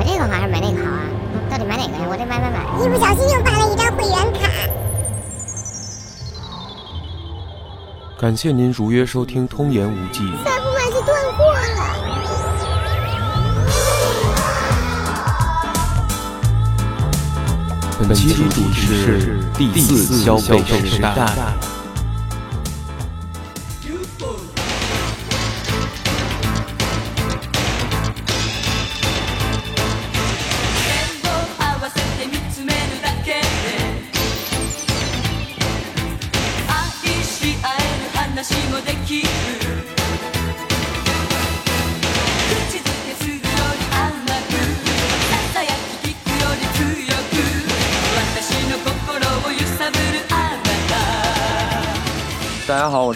[0.00, 1.04] 买这个好还是买那个好啊？
[1.50, 2.06] 到底买哪个呀？
[2.08, 2.64] 我得买买买。
[2.82, 4.48] 一不小心又办了一张会员卡。
[8.18, 10.22] 感谢您如约收听《通言无忌》。
[10.42, 11.60] 再不买就断货了。
[17.98, 21.14] 本期主题是第四消费时代。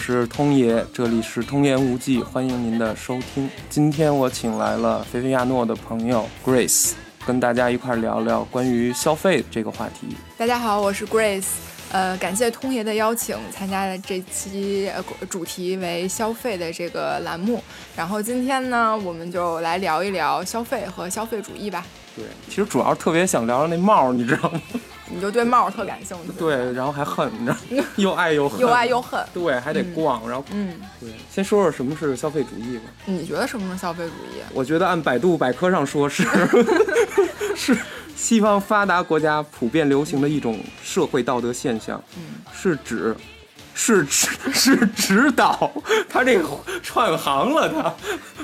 [0.05, 3.49] 是通爷，这里是通言无忌，欢迎您的收听。
[3.71, 6.91] 今天我请来了菲菲亚诺的朋友 Grace，
[7.25, 10.15] 跟大家一块儿聊聊关于消费这个话题。
[10.37, 11.47] 大家好，我是 Grace，
[11.91, 17.63] 呃，感谢通爷的邀请，参加了这期呃主题为消费的这个栏目。
[17.95, 21.83] 然后今天呢，我们就来聊一聊消费和消费主义吧。
[22.15, 24.61] 对，其实主要特别想聊聊那帽儿，你知道吗？
[25.09, 29.23] 你就对帽儿特感兴趣，对，然后还恨，你知道吗，又爱又恨，又爱又恨。
[29.33, 32.83] 对，还得逛，然后嗯，对，先说说什么是消费主义吧。
[33.05, 34.41] 你觉得什么是消费主义？
[34.53, 36.23] 我觉得按百度百科上说是
[37.55, 37.77] 是
[38.15, 43.15] 西方发达国家普遍流行的一种社会道德现象，嗯是指
[43.77, 45.69] 是指 是指导，
[46.09, 46.47] 他这个
[46.81, 47.93] 串行了，他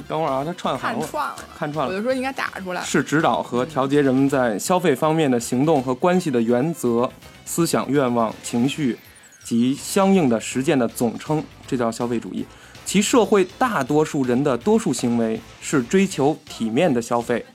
[0.08, 1.94] 等会儿啊，他串行了，看串了，看串了。
[1.94, 2.84] 我就说应该打出来。
[2.84, 7.10] 是指导和调节人们在消费方面的行动和关系的原则、
[7.46, 9.00] 思想、愿望、情绪
[9.44, 12.46] 及相应的实践的总称，这叫消费主义。
[12.84, 17.46] 其社会大多数人的多数行为是追求体面的消费，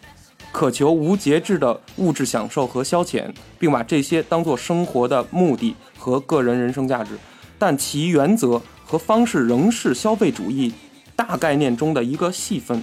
[0.51, 7.19] 渴求无节制的物质享受和消遣，并把这些当作生活的目的和个人人生价值。
[7.59, 10.73] 但其原则和方式仍是消费主义
[11.15, 12.83] 大概念中的一个细分。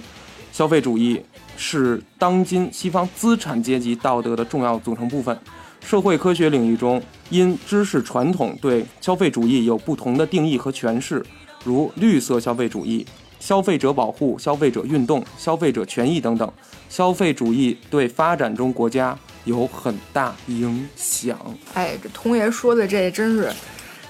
[0.52, 1.20] 消费主义
[1.56, 5.36] 是当今西方资产阶级道德的重要组成部分。
[5.84, 11.24] 社会科学领域中，因知识传统对消费主义有不同的定义和诠释，
[11.62, 13.04] 如绿色消费主义、
[13.38, 16.50] 消费者保护、消费者运动、消费者权益等等。
[16.88, 21.36] 消费主义对发展中国家有很大影响。
[21.74, 23.52] 哎，这童爷说的这真是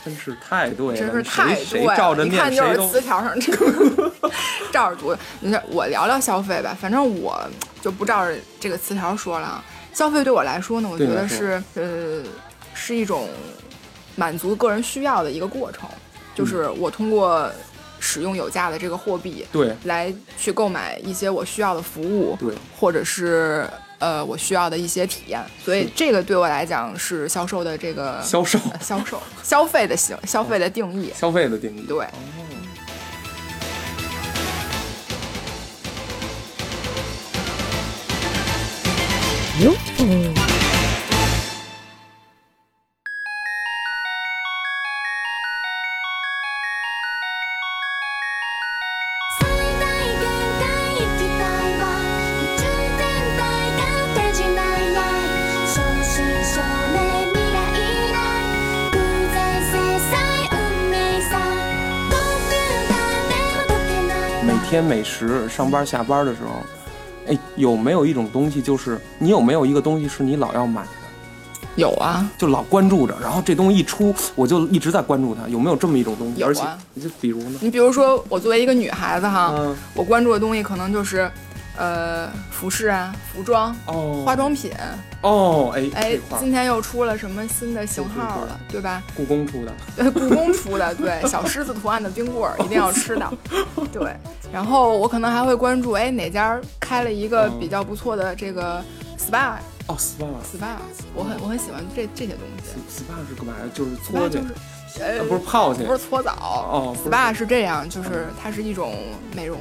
[0.04, 4.12] 真是太对了，真是太对了，一照着念看就是词条上这个
[4.70, 5.16] 照着读。
[5.40, 7.40] 你看，我聊聊消费吧，反正我
[7.80, 9.64] 就不照着这个词条说了啊。
[9.92, 12.22] 消费对我来说呢，我觉得是呃
[12.74, 13.28] 是一种
[14.16, 15.88] 满足个人需要的一个过程，
[16.34, 17.50] 就是我通过
[18.00, 23.66] 使用有价的这个货币对来去购买一些我需要的服务，对或者是
[24.04, 31.10] 呃我需要的一些体验，所以这个对我来讲是销售的这个销售呃销售 消费的行消费的定义。
[31.18, 31.86] 消费的定义。
[31.88, 32.06] 对，
[39.96, 40.04] 最
[65.04, 70.88] 时上班下班的时候，哎，有没有一种东西，就是你有没有一个东西是你老要买的，
[71.76, 76.40] 有啊，就老关注着，然后这东西一出，我就一直在关注它，有没有这么一种东西？
[76.40, 76.62] 有啊而且，
[76.94, 77.58] 你就比如呢？
[77.60, 81.30] 你比如说我作为一个女孩子哈，嗯，我关注的东西可能就是
[81.76, 84.70] 呃服饰啊、服装、哦，化妆品。
[85.22, 89.02] 哦，哎，哎今天又出了什么新的型号了，对吧？
[89.16, 93.32] 故宫出的， 呃，故宫出的，对， 小狮子图案的冰棍儿一定要吃到，
[93.92, 94.14] 对。
[94.52, 98.80] 然后我可能还会关注，哎，哪家开了一个嗯比较不错的这个
[99.18, 99.54] SPA
[99.88, 100.26] 哦，SPA。
[100.44, 100.76] SPA，
[101.14, 103.02] 我很我很喜欢这这些东西。
[103.02, 103.64] SPA 是干嘛呀？
[103.74, 104.46] 就是搓就是
[105.28, 108.94] 不是泡去，不是搓澡哦，SPA 是这样，就是它是一种
[109.34, 109.58] 美容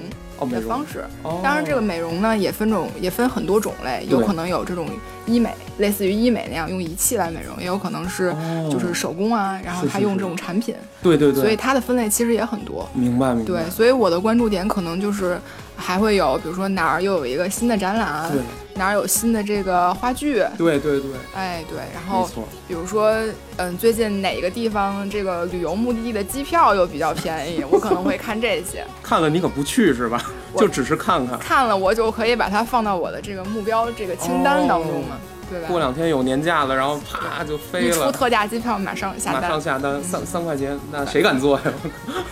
[0.50, 1.06] 的方式。
[1.24, 1.39] 哦。
[1.44, 4.88] 当然，这个美容呢也分种，也分很多种类，有可能有这种
[5.25, 8.69] 医美，类似于医美那样用仪器来美容，也有可能是哦。
[8.71, 12.88] 就是手工啊，然后是是是他用这种产品，对对对，所以它的分类其实也很多。
[12.94, 15.39] 明白明白，对，所以我的关注点可能就是
[15.85, 18.41] 还会有，比如说哪儿又有一个新的展览，对
[18.75, 22.30] 哪儿有新的这个话剧，对对对，哎对，然后，
[22.68, 23.13] 比如说
[23.57, 28.85] 嗯，最近哪个地方这个旅游目的地的机票又比较便宜， 我可能会看这些。
[29.03, 30.24] 看了你可不去是吧？
[30.56, 31.38] 就只是看看。
[31.38, 35.18] 看了我就可以把它放到我的这个目标这个清单当中嘛，
[35.50, 35.68] 对吧？
[35.68, 39.62] 过两天有年假了，然后啪就飞一出，特价机票马上下单马上。
[39.62, 41.63] 下单三三块钱，那谁敢坐呀？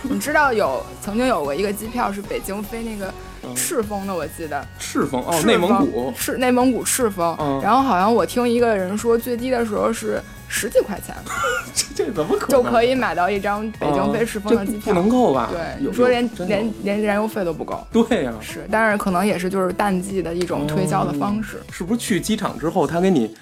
[0.02, 3.12] 你知道有曾经有过一个机票是北京飞那个嗯
[3.54, 4.64] 赤峰的，我记得。
[4.78, 6.12] 赤峰哦，内蒙古。
[6.16, 7.60] 是内蒙古赤峰，嗯。
[7.62, 11.14] 然后好像我听一个人说最低的时候是十几块钱。
[11.74, 12.62] 这这怎么可能？
[12.62, 14.80] 就可以买到一张北京飞赤峰的机票。
[14.82, 15.48] 不不能够吧？
[15.50, 23.34] 对，有你说连连连燃油费都不够，对呀、是，但是可能也是就是淡季的一种推销的方式，是不是去机场之后，他给你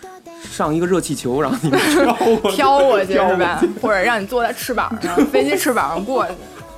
[0.42, 2.56] 上一个热气球，然后你飘 过去？
[2.56, 3.62] 飘过去是吧？
[3.82, 6.32] 或者让你坐在翅膀上，飞机翅膀上过去，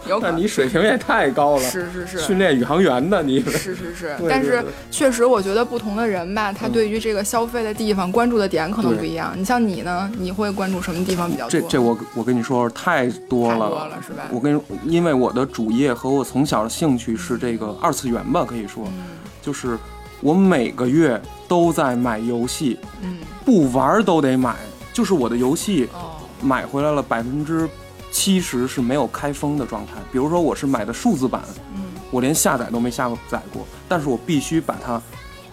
[0.08, 3.40] 有可能那你水平也太高了，是是是训练宇航员的你。
[3.42, 9.32] 是是是，但是确实，我觉得不同的人吧，他嗯对于这个消费的地方关注的点可能不一样。
[9.36, 11.50] 你像你呢，你会关注什么地方比较多？
[11.50, 14.24] 这这我我跟你说太多了，太多了是吧？
[14.30, 19.04] 我跟因为我的主业和我从小的兴趣是这个二次元吧，可以说，嗯
[19.40, 19.78] 就是
[20.20, 24.56] 我每个月都在买游戏，嗯不玩儿都得买。
[24.92, 27.66] 就是我的游戏哦买回来了百分之
[28.12, 31.42] 七十是没有开封的状态，比如说我是买的数字版，
[31.74, 35.00] 嗯我连下载都没下载过，但是我必须把它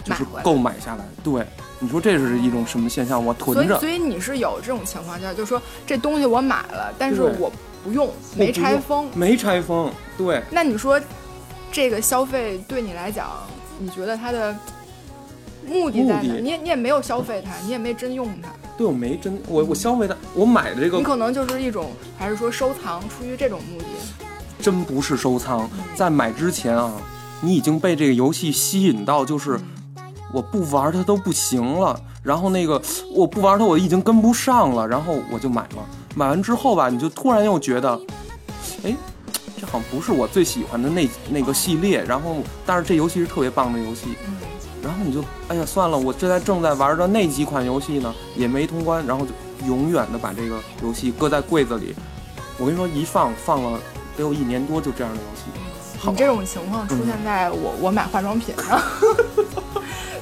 [0.03, 1.05] 就是购买下来。
[1.23, 1.45] 对，
[1.79, 3.25] 你说这是一种什么现象？
[3.25, 7.49] 我囤着以所，以你是有这种情况下，就是说这东西我买了，但是我
[7.81, 9.09] 不用，没拆封。
[9.15, 9.89] 没拆封。
[10.17, 10.99] 对，那你说
[11.71, 13.29] 这个消费对你来讲，
[13.79, 14.53] 你觉得它的
[15.69, 16.21] 目的在哪？
[16.21, 23.85] 你也你也没有消费它，你也没真用它，对我没真我我消费它，我买的这个你可能就是一种还是说收藏，出于这种目的。
[24.61, 26.93] 真不是收藏，在买之前啊，
[27.41, 29.57] 你已经被这个游戏吸引到，就是
[30.33, 31.97] 我不玩它都不行了。
[32.21, 32.81] 然后那个
[33.13, 35.89] 我不玩它，我已经跟不上了，然后我就买了。
[36.13, 37.97] 买完之后吧，你就突然又觉得，
[38.83, 38.93] 哎，
[39.57, 42.03] 这好像不是我最喜欢的那那个系列。
[42.03, 42.35] 然后，
[42.65, 44.09] 但是这游戏是特别棒的游戏。
[44.81, 49.31] 嗯然后你就，哎呀，算了，我这在正在玩的那几款游戏呢，也没通关，然后就
[49.67, 51.93] 永远的把这个游戏搁在柜子里。
[52.57, 53.79] 我跟你说，一放放了
[54.15, 55.51] 得有一年多，就这样的游戏。
[55.97, 58.81] 好你这种情况出现在我、我买化妆品上，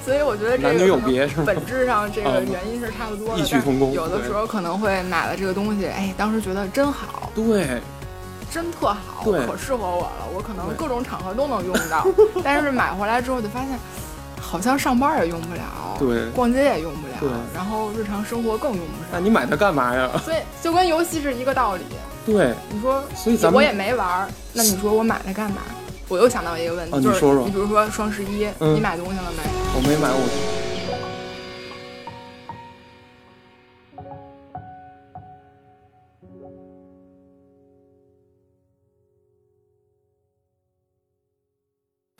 [0.03, 1.43] 所以我觉得这个男女有别是吗？
[1.45, 7.79] 本质上这个嗯原因是差不多的，异曲同工有的时候可能会买了这个东西，哎，当时觉得真好，对，
[8.49, 12.07] 真特好，对可适合我了，我可能各种场合都能用到。
[12.43, 13.77] 但是买回来之后就发现，
[14.49, 15.59] 好像上班也用不了，
[15.99, 19.09] 对逛街也用不了，对然后日常生活更用不上。
[19.11, 20.09] 那你买它干嘛呀？
[20.23, 21.83] 所以就跟游戏是一个道理。
[22.25, 25.61] 对，你说，所以咱们我也没玩儿，那你说我买它干嘛？
[26.07, 29.43] 我又想到一个问题，就是哦你说说你比如说双十一，嗯你买东西了没？
[29.75, 30.23] 我没买，我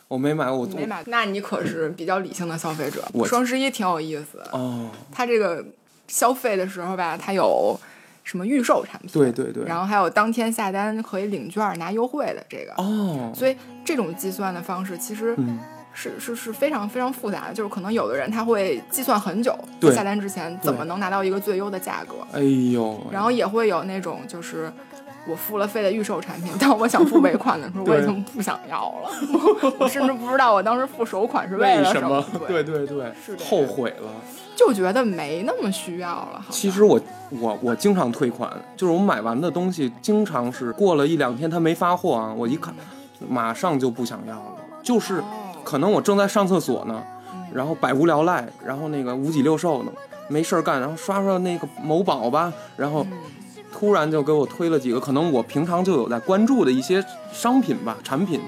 [0.08, 3.04] 我没买，我你没买，那你可是比较理性的消费者。
[3.14, 5.66] 我双十一挺有意思的，哦，它这个
[6.08, 7.78] 消费的时候吧，它有
[8.24, 15.60] 什么预售产品，对对对，然后还有当天下单可以领券儿拿优惠的这个，哦，所以这种计算的方式其实嗯，
[15.94, 24.72] 是、是是非常非常复杂的，就是可能有的人他会计算很久，在下单之前怎么能拿到一个最优的价格，哎呦，然后也会有那种就是。
[25.28, 29.10] 我付了费的预售产品，当我想付尾款的时候，我已经不想要了。
[29.80, 32.26] 我甚至不知道我当时付首款是了什为什么？
[32.48, 33.12] 对对对
[33.50, 34.10] 后悔了。
[34.56, 36.44] 就觉得没那么需要了。
[36.50, 42.74] 其实我我我经常退款，就是我买完的东西，经常是过了一两天他没发货啊，我一看，
[43.30, 44.56] 马上就不想要了。
[44.82, 45.24] 就是哦
[45.64, 47.04] 可能我正在上厕所呢，
[47.54, 49.92] 然后百无聊赖，然后那个五脊六兽呢，
[50.28, 53.18] 没事儿干，然后刷刷那个某宝吧，然后嗯
[53.72, 58.42] 突然就给我推了几个可能我平常就有在关注的一些商品吧产品，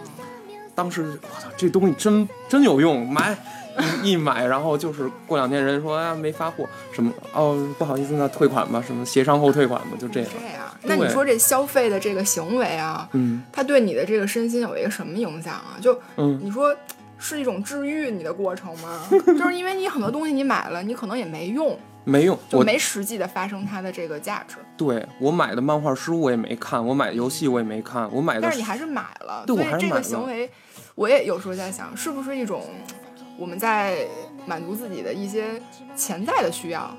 [0.73, 3.37] 当时我操，这东西真真有用，买。
[4.03, 10.29] 一一买，然后就是过两天人说啊没发货，什么哦不好意思，那退款吧，什么协商后退款吧，就这样。
[10.33, 15.79] 这样，那你说这消费的这个行为啊，嗯它对你的这个身心有一个什么影响啊？
[15.79, 16.75] 就嗯，你说
[17.17, 19.07] 是一种治愈你的过程吗？
[19.25, 21.79] 就是因为你很多东西你买了，你可能也没用，
[22.09, 30.49] 没用，我就没实际的发生它的这个价值，对我买的漫画书我也没看，我买的游戏我也没看，我买的但是你还是买了，对这个我还是买了行为，
[30.95, 32.63] 我也有时候在想，是不是一种
[33.37, 34.07] 我们在
[34.45, 35.61] 满足自己的一些
[35.95, 36.93] 潜在的需要？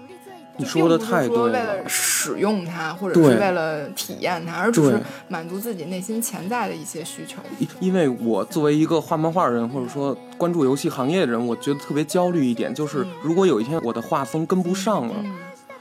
[0.57, 1.89] 你说的太并不是为对了了。
[1.89, 7.39] 使用它，或者是为了体验它，而只是满足自己内心潜在的一些需求。
[7.59, 15.35] 因因为我作为一个画漫画人，或者说关注游戏行业的人，我觉得特别焦虑一点，就是如果有一天我的画风跟不上了，嗯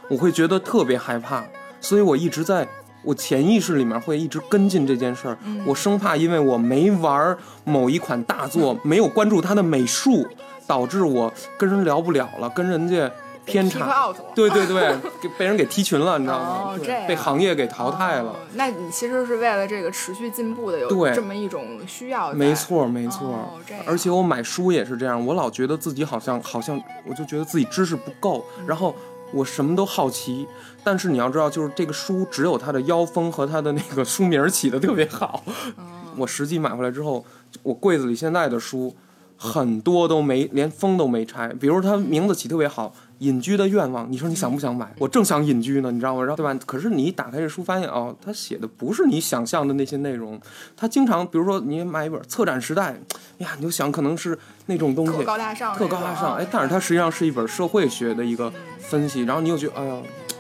[0.09, 1.43] 我会觉得特别害怕，
[1.81, 2.67] 所以我一直在，
[3.03, 10.27] 我我潜意识里面会一直跟进这件事儿，嗯我生怕因为我没玩某一款大作，没有关注它的美术，
[10.67, 13.09] 导致我跟人聊不了了，跟人家
[13.49, 14.13] 偏差。
[14.35, 16.61] 对对对，给被人给踢群了，你知道吗？
[16.65, 18.29] 哦这样被行业给淘汰了。
[18.31, 22.31] 哦那你其实是为了这个持续进步的，有对这么一种需要。
[22.33, 23.27] 没错，没错。
[23.29, 23.49] 哦
[23.85, 28.95] 而且我买书也是这样，我老觉得自己好像好像，我就觉得自己知识不够，嗯然后
[29.31, 30.47] 我什么都好奇。
[30.83, 35.43] 但是你要知道，就是这个书只有它的腰封和它的那个书名儿起的特别好。
[35.75, 35.83] 哦
[36.17, 37.23] 我实际买回来之后，
[37.63, 38.93] 我柜子里现在的书
[39.37, 42.93] 很多都没连封都没拆，比如它名字起特别好。
[43.19, 44.93] 隐居的愿望，你说你想不想买？
[44.97, 46.21] 我正想隐居呢，你知道吗？
[46.21, 46.57] 然后对吧？
[46.65, 50.39] 可是你一打开这书，发现哦，他写的不是你想象的那些内容。
[50.75, 52.95] 他经常，比如说你买一本《策展时代》，
[53.43, 59.97] 呀，你就想可能是那种东西，特高大上，特高大上，哎啊，但是它实际上是一本社会学的一个分析，然后你又觉得，哎呀，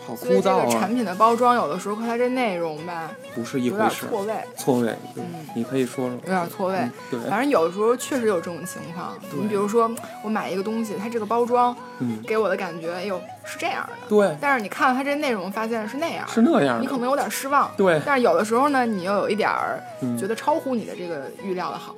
[0.09, 5.23] 好枯所以这个产品的包装有的时候和它这内容吧，不是一有点回事，错位，错位，嗯
[5.55, 6.75] 你可以说说，有点错位。
[6.77, 9.15] 嗯对，反正有的时候确实有这种情况。
[9.39, 9.89] 你比如说，
[10.23, 17.69] 我买一个东西，它这个包装嗯，给我的感觉，哎呦是这样的，对，但是你看了它这内容，发现是那样，是那样，你可能有点失望。
[17.77, 21.95] 对，但是有的时候呢，你又有一点儿嗯觉得超乎你的这个预料的好。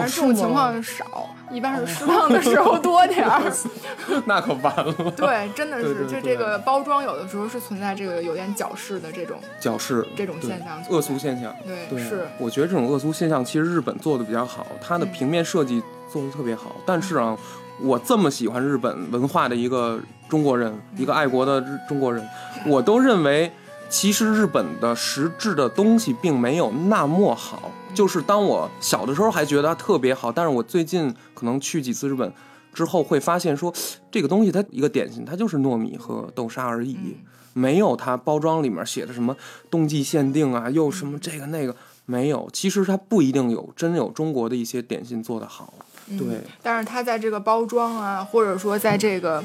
[0.00, 3.52] 但是这种情况少，一般是失望的时候 多点儿。
[4.26, 16.76] 那可完了，对，真的是，就这个包装有的时候是存在这个有点矫饰的这种矫饰这种现象恶俗现象，对对，是我觉得这种恶俗现象其实日本做的比较好，它的嗯平面设计做的特别好。
[16.86, 17.36] 但是啊，
[17.80, 22.26] 我这么喜欢日本文化的一个中国人，一个爱国的日中国人，
[22.66, 23.50] 我都认为，
[23.88, 27.70] 其实日本的实质的东西并没有那么好。
[27.98, 32.32] 就是当我小的时候还觉得它特别好，但是我最近可能去几次日本
[32.72, 33.74] 之后，会发现说，
[34.08, 36.96] 这个东西它一个点心，它就是糯米和豆沙而已。
[37.02, 37.14] 嗯
[37.54, 39.36] 没有它包装里面写的什么
[39.68, 41.74] 冬季限定啊，又什么这个那个，
[42.06, 42.48] 没有。
[42.52, 45.74] 其实它不一定有真有中国的一些点心做得好。
[46.06, 49.42] 对，嗯但是它在这个包装啊，或者说在这个。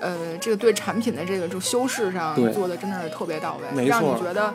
[0.00, 4.52] 呃，这个对产品的这个就修饰上做的真的是特别到位，让你觉得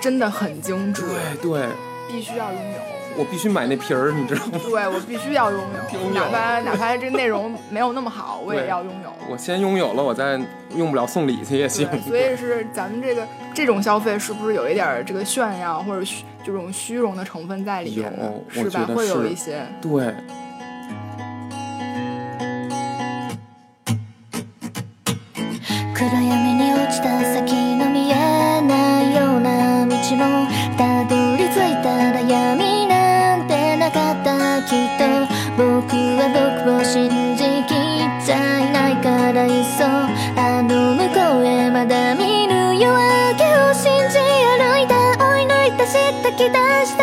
[0.00, 1.68] 真的很精致，对对，
[2.08, 2.78] 必须要拥有。
[3.16, 4.52] 我必须买那皮儿，你知道吗？
[4.62, 9.12] 对我必须要拥有，拥有哪怕哪怕这内容没有那么好，我也要拥有。
[9.28, 10.40] 我先拥有了，我再
[10.76, 11.88] 用不了送礼去也行。
[12.02, 18.32] 所以是咱们这个这种消费是不是有一点儿这个炫耀或者虚这种虚荣的成分在里面呢？
[18.48, 18.86] 是吧？
[18.94, 19.66] 会有一些。
[19.82, 20.14] 对，
[26.10, 26.47] 暗闇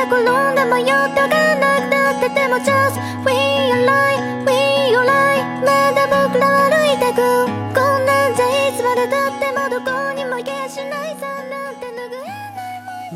[0.10, 0.45] color.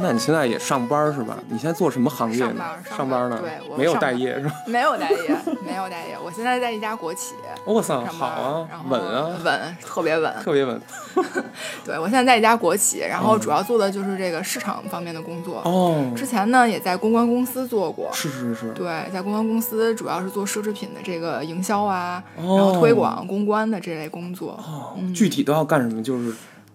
[0.01, 1.37] 那你现在也上班是吧？
[1.49, 2.47] 你现在做什么行业呢？
[2.47, 3.39] 上班上班呢？
[3.41, 4.53] 对我没有待业是吧？
[4.67, 6.17] 没有待业，没有待业。
[6.23, 10.33] 我现在在一家国企 我操，上班，好啊稳啊，稳，特别稳。
[10.43, 10.81] 特别稳。
[11.85, 15.61] 对我现在在一家国企，然后主要做的就是这个市场方面的工作。
[15.65, 18.09] 哦，之前呢，也在公关公司做过。
[18.13, 24.51] 是是是，对，在公关公司主要是做奢侈品的这个营销啊，哦然后推广、公关的这类工作。
[24.51, 26.01] 哦，嗯具体都要干什么？
[26.03, 26.33] 就是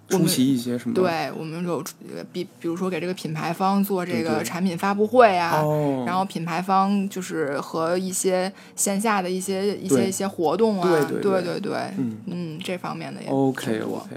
[0.08, 1.78] 出席一些什么？，对，我们有
[2.14, 11.72] 呃比比如说给这个品牌方做这个产品发布会啊，哦，然后品牌方就是和一些线下的一些一些一些活动啊，对对对对对
[12.26, 14.16] 嗯这方面的也 OK 挺多 OK。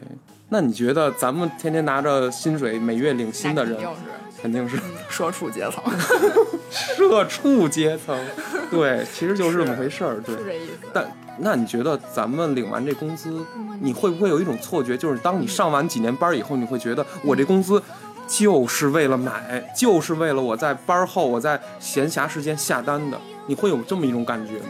[0.49, 5.83] 那你觉得咱们天天拿着薪水每月领薪的人肯，定是肯定是嗯社畜阶层，
[6.71, 8.17] 社畜阶层？
[8.71, 10.21] 对，其实就是这么回事儿。
[10.21, 10.87] 对 是，这意思。
[10.93, 11.05] 但
[11.39, 13.45] 那你觉得咱们领完这工资，
[13.79, 17.81] 你会不会有一种错觉，就是当你上完几年班以后，你会觉得我这工资
[18.27, 23.17] 就是为了买，就是为了我在班后我在闲暇时间下单的？
[23.45, 24.69] 你会有这么一种感觉吗？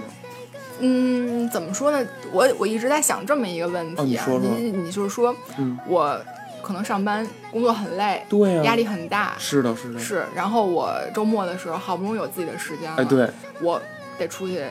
[0.80, 2.08] 嗯，怎么说呢？
[2.32, 6.20] 我我一直在想这么一个问题啊，哦你说说你你就是说，嗯我
[6.62, 13.28] 可能上班工作很累，对呀、压力很大，是的，是的，是，然后我周末的时候好不容易有自己的时间了，哎，对，
[13.62, 13.82] 我
[14.20, 14.64] 得出去，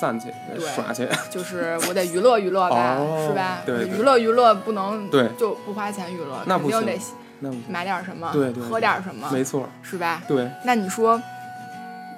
[0.00, 3.58] 散去对耍去， 就是我得娱乐娱乐吧，哦是吧？
[3.66, 6.82] 对对娱乐娱乐不能对就不花钱娱乐，那不行
[7.40, 10.22] 那买点什么，对对喝点什么，没错，是吧？
[10.26, 11.20] 对，那你说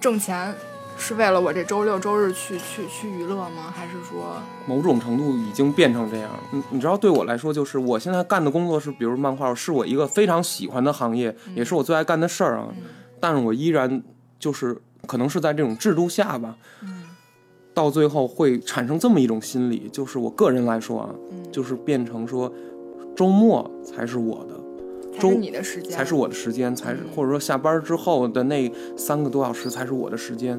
[0.00, 0.54] 挣钱
[0.98, 3.72] 是为了我这周六周日去去去娱乐吗？
[3.74, 6.30] 还是说，某种程度已经变成这样。
[6.52, 12.68] 你你知道，对我来说，就是我现在干的工作是，比如漫画，是我一个非常喜欢的行业，也是我最爱干的事儿啊。
[13.18, 14.02] 但是我依然
[14.38, 14.76] 就是
[15.06, 16.54] 可能是在这种制度下吧，
[17.74, 21.10] 到最后会产生这么一种心理，就是我个人来说啊，
[21.50, 22.50] 就是变成说
[23.16, 24.60] 周末才是我的。
[25.20, 25.90] 周你的时间？
[25.90, 30.58] 才是我的时间，才是或者说下班之后的那三个多小时才是我的时间。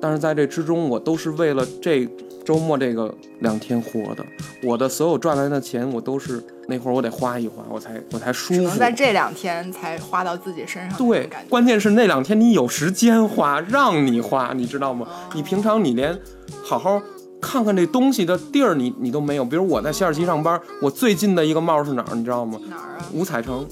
[0.00, 2.06] 但是在这之中，我都是为了这
[2.44, 4.22] 周末这个两天活的。
[4.62, 8.78] 我的所有赚来的钱，我都是那会儿我得花一花，我才我才舒服只能。
[8.78, 15.06] 在这两天才花到自己身上，对，关键是那两天你有时间花，让你花，你知道吗？
[15.34, 16.18] 你平常你连
[16.62, 17.00] 好好
[17.40, 19.44] 看看这东西的地儿，你你都没有。
[19.44, 22.58] 比如我在西二旗上班，我最近的一个帽是哪儿，你知道吗？
[22.68, 23.08] 哪儿啊？
[23.12, 23.66] 五彩城。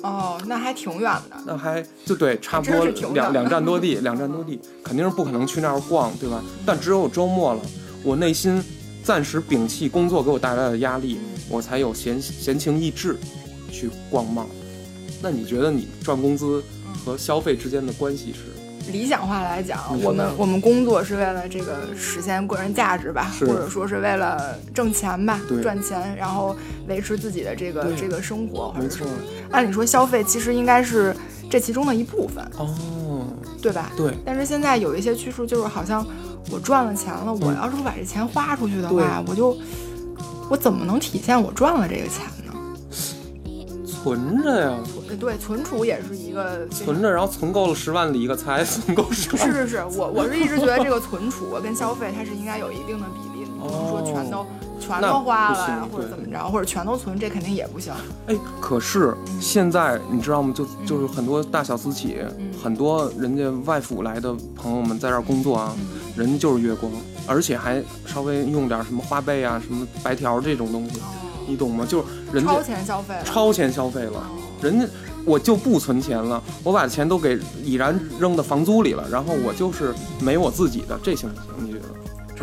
[0.00, 1.36] 哦，那还挺远的。
[1.44, 6.40] 那还就对，差不多两 两站多地，两站多地，肯定是不可能去那儿逛，对吧？
[6.64, 7.60] 但只有周末了，
[8.04, 8.62] 我内心
[9.02, 11.18] 暂时摒弃工作给我带来的压力，
[11.50, 13.16] 我才有闲闲情逸致
[13.72, 14.46] 去逛帽。
[15.20, 16.62] 那你觉得你赚工资
[17.04, 18.38] 和消费之间的关系是？
[18.92, 29.04] 理想化来讲，我们我们工作是为了这个实现个人价值吧，或者说是为了挣钱吧，赚钱，然后维持自己的这个这个生活，或者是。
[29.50, 31.16] 按理说消费其实应该是
[31.50, 33.24] 这其中的一部分，哦，
[33.62, 33.90] 对吧？
[33.96, 36.06] 对，但是现在有一些趋势，就是好像
[36.50, 39.56] 我赚了钱了，我要是不把这钱花出去的话，我就
[40.50, 42.47] 我怎么能体现我赚了这个钱呢？
[44.02, 44.74] 存着呀，
[45.08, 49.52] 呃对，存储也是一个存着，然后存够了十万里一个才， 存够十万。
[49.52, 54.46] 是是是，我我是一直觉得这个存储跟消费它是应该有一定的比例的，你不能说全都、
[54.78, 57.92] 全都花了呀，或者怎么着，或者全都存，这肯定也不行。
[58.26, 60.54] 哎，可是现在你知道吗？
[60.54, 62.18] 就就是很多大小私企，
[62.62, 65.74] 很多人家外府来的朋友们在这儿工作啊，
[66.16, 66.90] 人家就是月光，
[67.26, 71.00] 而且还稍微用点什么花呗啊、什么白条这种东西，
[71.48, 71.84] 你懂吗？
[71.88, 74.86] 就是人家超前消费了，超前消费了，人家
[75.24, 81.66] 我就不存钱了，我把钱都给已然扔到房租里了，然后我就是没我自己的，这行不行？
[81.66, 81.88] 你觉得？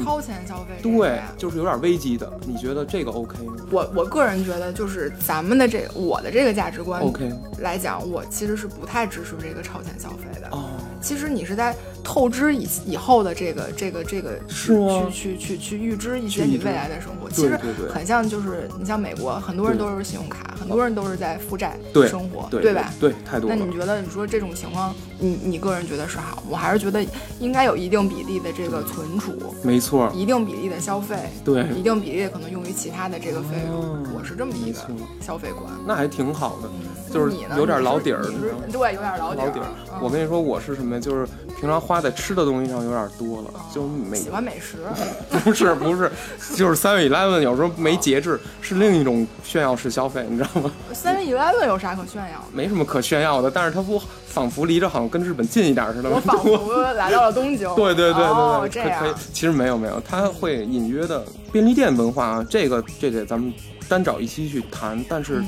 [0.03, 10.49] 超前消费对，就是有点危机的，你觉得这个 OK 吗我我个人觉得，就是咱们的这我的这个价值观？OK 来讲，我其实是不太支持这个超前消费的。
[10.51, 10.71] 哦，
[11.05, 14.75] 其实你是在透支以以后的这个这个这个是
[15.11, 17.29] 去去去去预支一些你未来的生活。
[17.29, 17.55] 其实
[17.93, 22.91] 很像就是你像美国，很多人都是信用卡，很多人都是在负债对生活，对吧？
[22.99, 23.55] 对，太多了。
[23.55, 26.41] 那你觉得你说这种情况，你你个人觉得是好？
[26.49, 27.05] 我还是觉得
[27.39, 33.75] 应该有一定比例的这个存储，没错，一定比例的消费，对，一定比例的可能用于其他的这个费用。
[33.75, 34.79] 哦我是这么一个
[35.21, 35.63] 消费观。
[35.85, 36.69] 那还挺好的，
[37.15, 38.21] 就是有点老底儿，
[38.69, 39.45] 对，有点老底儿。
[39.45, 39.65] 老底儿。
[39.65, 40.99] 嗯我跟你说，我是什么呀？
[40.99, 41.25] 就是
[41.57, 44.75] 平常花在吃的东西上有点多了，就美喜欢美食，
[45.45, 46.11] 不是不是，
[46.53, 50.69] 就是三月 eleven 有时候没节制，是另一种炫耀式消费，你知道吗？
[50.91, 52.45] 三月 eleven 有啥可炫耀的？
[52.51, 53.97] 没什么可炫耀的，但是它不
[54.27, 56.17] 仿佛离着好像跟日本近一点似的吗？
[56.17, 57.73] 我仿佛 来到了东京。
[57.75, 59.19] 对对对对哦，对，这可可以样。。
[59.31, 61.23] 其实没有没有，它会隐约的
[61.53, 63.53] 便利店文化啊，这个这得咱们
[63.87, 65.01] 单找一期去谈。
[65.07, 65.45] 但是嗯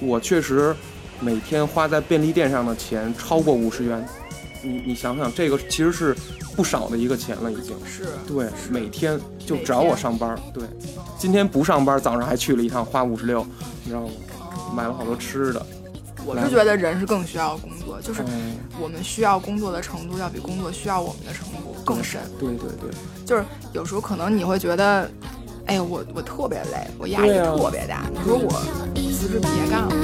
[0.00, 0.74] 我确实
[1.20, 4.06] 每天花在便利店上的钱超过五十元，
[4.62, 6.14] 你你想想，这个其实是
[6.56, 7.74] 不少的一个钱了，已经。
[7.86, 10.64] 是，对，每天就每只要我上班，对，
[11.18, 13.46] 今天不上班，早上还去了一趟，花五十六，
[13.84, 14.08] 你知道吗？
[14.74, 15.64] 买了好多吃的。
[16.26, 22.18] 我是觉得人是更需要工作，就是嗯，我们需要工作的程度要比工作需要我们的程度更深。
[22.40, 22.90] 对对对，
[23.26, 25.06] 就是有时候可能你会觉得，
[25.66, 28.02] 哎呀，我我特别累，我压力特别大。
[28.12, 28.50] 你说我
[29.10, 29.94] 辞职别干了，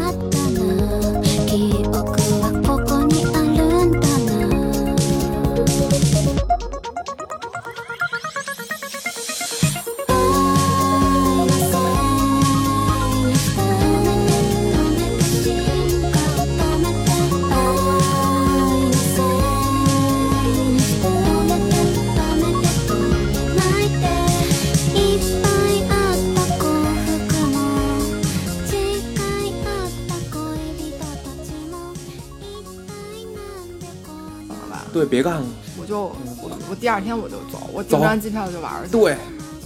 [34.93, 35.47] 对，别干了。
[35.81, 36.03] 我就
[36.43, 38.93] 我我第二天我就走，我订张机票就玩儿去。
[38.93, 39.17] 对，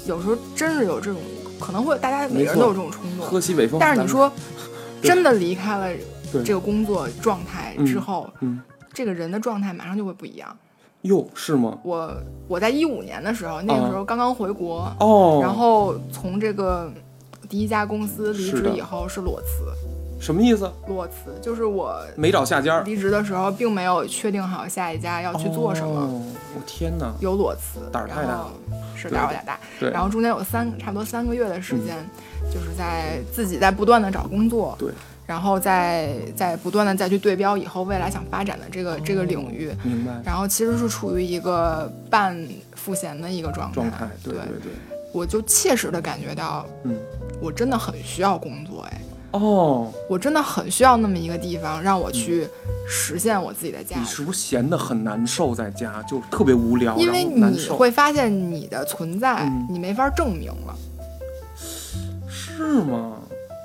[0.06, 1.20] 有时候真是有这种，
[1.58, 3.26] 可能会大家每个人都有这种冲动。
[3.26, 3.80] 喝西北风。
[3.80, 4.30] 但是你说，
[5.02, 5.88] 真的离开了
[6.44, 8.60] 这个工作状态之后，嗯，
[8.92, 10.56] 这个人的状态马上就会不一样。
[11.02, 11.78] 哟，是吗？
[11.82, 12.10] 我
[12.48, 16.90] 我在一五年的时候，那个时候刚刚回国，哦，然后从这个
[17.48, 19.64] 第一家公司离职以后是裸辞，
[20.20, 20.70] 什么意思？
[20.86, 26.22] 裸辞，就是我没找下家离职的时候并没有确定好下一家要去做什么，哦
[26.56, 27.12] 我天哪！
[27.20, 28.44] 有裸辞，胆儿太大。
[28.96, 29.58] 是胆儿有点大。
[29.78, 31.96] 对，然后中间有三差不多三个月的时间，
[32.52, 34.90] 就是在自己在不断的找工作，对，
[35.26, 40.12] 然后再再不断的再去对标以后未来想发展的这个、这个领域，明白。
[40.24, 42.38] 然后其实是处于一个半
[42.74, 43.74] 赋闲的一个状态。
[43.74, 44.42] 状态，对对。
[44.42, 44.72] 对对，
[45.12, 46.96] 我就切实的感觉到，嗯，
[47.40, 49.00] 我真的很需要工作，哎，
[49.34, 52.46] 哦，我真的很需要那么一个地方让我去
[52.88, 54.00] 实现我自己的价值。
[54.00, 60.76] 你是不是闲得很难受，在家就特别无聊，因为你会发现你的存在，嗯你没法证明了。
[62.28, 63.14] 是吗？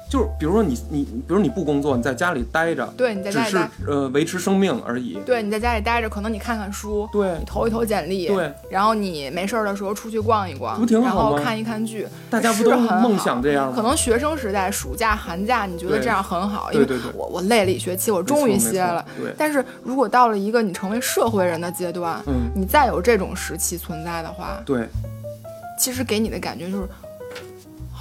[0.10, 5.20] 就是比如说你你比如你不工作，你在家里待着，对，你在家里待，呃维持生命而已。
[5.24, 13.74] 对，你在家里待着，可能你看看书，对你投一投简历，对，然后你没事儿的时候出去逛一逛，不挺好然后吗看一看剧，大家不都是很好梦想这样吗？
[13.76, 19.06] 可能学生时代、暑假、寒假，你觉得这样很好，因为我我累了一学期，我终于歇了。。
[19.16, 24.88] 对，但是如果到了一个你成为社会人的阶段，嗯，你再有这种时期存在的话，对，
[25.78, 26.90] 其实给你的感觉就是，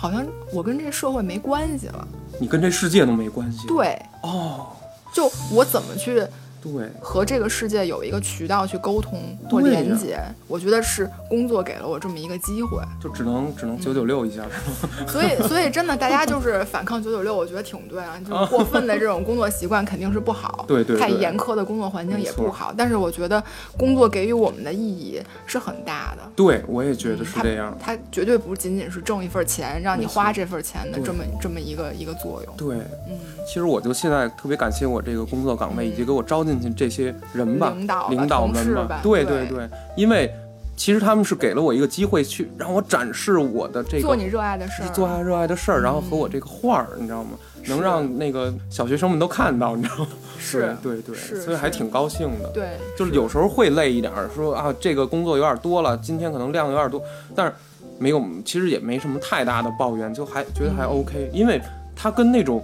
[0.01, 2.07] 好像我跟这社会没关系了。
[2.39, 3.67] 你跟这世界都没关系。
[3.67, 4.69] 对，哦，
[5.13, 6.25] 就我怎么去
[6.73, 12.79] 对，和这个世界有一个渠道去沟通或连接，我觉得是工作给了我这么一个机会。
[13.01, 15.07] 就只能只能九九六一下，是吧？
[15.07, 18.19] 所以，所以真的，大家就是反抗九九六，我觉得挺对啊。
[18.25, 22.75] 就是过分的这种工作习惯肯定是不好， 对对对太严苛的工作环境也不好。
[22.77, 23.43] 但是我觉得
[23.77, 26.23] 工作给予我们的意义是很大的。
[26.35, 27.77] 对，我也觉得是这样。
[27.81, 32.57] 它绝对不仅仅是挣一份钱，让你花这份钱的这么这么一个一个作用。
[32.57, 32.77] 对，
[33.09, 39.01] 嗯，其实我就现在特别感谢我这个工作岗位以及给我招进去这些人吧，领导吧领导们吧。
[39.03, 40.33] 对对对，因为
[40.77, 47.31] 其实他们是给了我一个机会去让我展示我的这个做你热爱的事儿，做爱热爱的事儿，然后和我这个画儿，你知道吗？
[47.67, 50.09] 能让那个小学生们都看到，你知道吗？
[50.39, 50.75] 是。
[50.83, 52.49] 对对对，所以还挺高兴的。
[52.55, 57.03] 对，就是有时候会累一点儿，说啊这个工作有点多了，今天可能量有点多，
[57.35, 57.53] 但是
[57.99, 61.01] 没有，其实也没什么太大的抱怨，就还觉得还嗯。
[61.01, 61.61] OK，因为
[61.95, 62.63] 它跟那种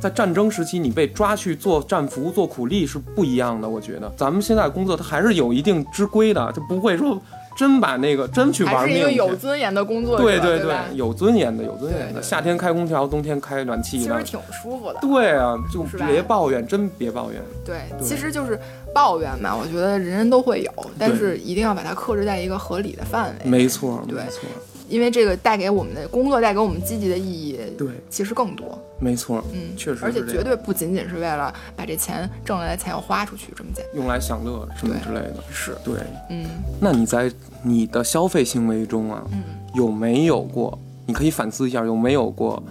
[0.00, 3.68] 在战争时期你被抓去做战俘、做苦力是不一样的。
[3.68, 7.20] 我觉得咱们现在工作它还是有一定之规的，就不会说
[7.56, 9.10] 真把那个真去玩还是一个。
[9.10, 12.22] 有尊严的工作，对对对有尊严的，有尊严的。
[12.22, 14.36] 夏天开空调，冬天开暖气的其实。
[14.36, 14.98] 挺舒服的。
[15.00, 17.40] 对啊，就是别抱怨，真别抱怨。
[17.64, 18.60] 对，对其实就是
[18.94, 23.50] 抱怨嘛，我觉得人人都会有，但是一定要把它克制在一个合理的范围。
[23.50, 24.40] 没错，对没错，
[24.88, 28.78] 因为这个带给我们的工作带给我们积极的意义，对，其实更多。
[28.98, 33.96] 没错，嗯，确实而且绝对不仅仅是为了把这钱挣来的钱要花出去这么简单。
[33.96, 35.36] 用来享乐什么之类的。
[35.50, 35.94] 是，对，
[36.30, 36.46] 嗯
[36.80, 37.30] 那你在
[37.62, 39.42] 你的消费行为中啊，嗯，
[39.74, 40.78] 有没有过？
[41.04, 42.62] 你可以反思一下，有没有过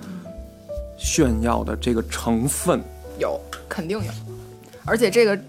[0.97, 2.81] 炫耀的这个成分？
[3.19, 4.11] 有，肯定有。
[4.83, 5.39] 而且这个，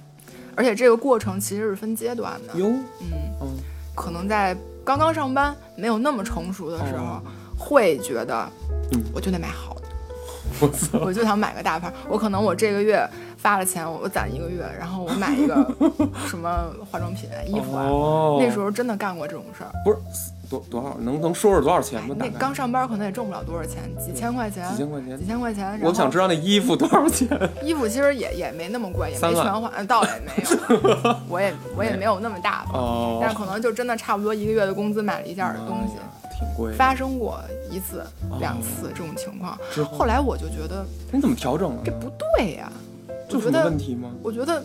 [0.55, 2.59] 而且这个过程其实是分阶段的。
[2.59, 3.57] 有，嗯，嗯，
[3.95, 7.23] 可能在刚刚上班没有那么成熟的时候，哦
[7.59, 8.49] 会觉得，
[8.93, 9.83] 嗯我就得买好的。
[10.61, 11.93] 我操，我就想买个大牌儿。
[12.09, 13.05] 我可能我这个月
[13.37, 15.55] 发了钱，我攒一个月，然后我买一个
[16.29, 16.49] 什么
[16.89, 17.85] 化妆品啊、衣服啊。
[17.85, 19.71] 哦，那时候真的干过这种事儿。
[19.85, 19.99] 不是
[20.49, 20.97] 多多少？
[21.01, 22.15] 能能说说多少钱吗？
[22.19, 25.27] 那刚上班可能也挣不了多少钱，几千块钱，几千块钱几。
[25.27, 25.81] 千块钱。
[25.83, 27.29] 我想知道那衣服多少钱？
[27.63, 35.95] 衣服其实也也没那么贵，也没全换，呃倒也没有， 我也我也没有那么大方，哦，但是可能就真的差不多一个月的工资买了一件儿东西。
[36.39, 36.71] 挺贵。
[36.75, 38.05] 发生过一次、
[38.39, 41.83] 两次这种情况，后后来我就觉得你怎么调整了呢？
[41.83, 42.71] 这不对呀、
[43.27, 44.11] 这有什么我觉得问题吗？
[44.23, 44.63] 我觉得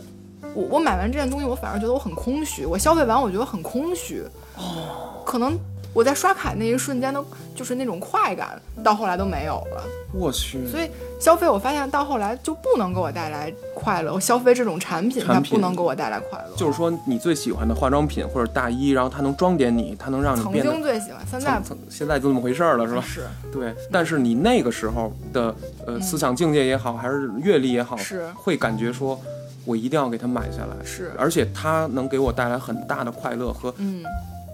[0.53, 2.65] 我我买完这件东西，我反而觉得我很空虚。
[2.65, 4.21] 我消费完，我觉得很空虚。
[4.57, 5.57] 哦，可能
[5.93, 7.23] 我在刷卡那一瞬间的，
[7.55, 9.83] 就是那种快感，到后来都没有了。
[10.13, 14.13] 我去，所以消费，我发现到后来就不能给我带来快乐。
[14.13, 16.55] 我消费这种产品，它不能给我带来快乐。
[16.55, 23.01] 就是说你最喜欢的化妆品或者大衣，然后它能装点你，它能让你曾变得经最喜欢，现在曾曾现在就这么回事儿了，是吧？
[23.01, 25.53] 是对，但是你那个时候的
[25.85, 29.19] 呃思想境界也好，还是阅历也好，嗯是会感觉说，
[29.63, 34.03] 我一定要给它买下来，是，而且它能给我带来很大的快乐和嗯，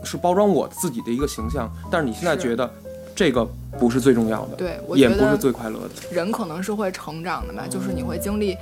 [0.03, 1.69] 是包装我自己的一个形象。
[1.91, 2.69] 但是你现在觉得
[3.15, 3.47] 这个
[3.79, 5.89] 不是最重要的，对，我也不是最快乐的。
[6.11, 8.55] 人可能是会成长的嘛，就是你会经历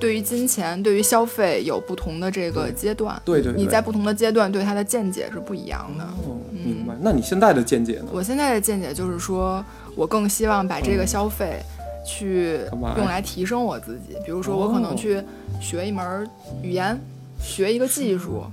[0.00, 3.20] 对于金钱、对于消费有不同的这个阶段。
[3.24, 6.04] 对对对，你在不同的阶段对它的见解是不一样的。
[6.04, 6.94] 哦，明白。
[7.00, 8.06] 那你现在的见解呢？
[8.10, 9.62] 我现在的见解就是说，
[9.94, 11.62] 我更希望把这个消费
[12.06, 12.60] 去
[12.96, 15.22] 用来提升我自己，比如说我可能哦去
[15.60, 16.26] 学一门
[16.62, 16.98] 语言，
[17.42, 18.44] 学一个技术。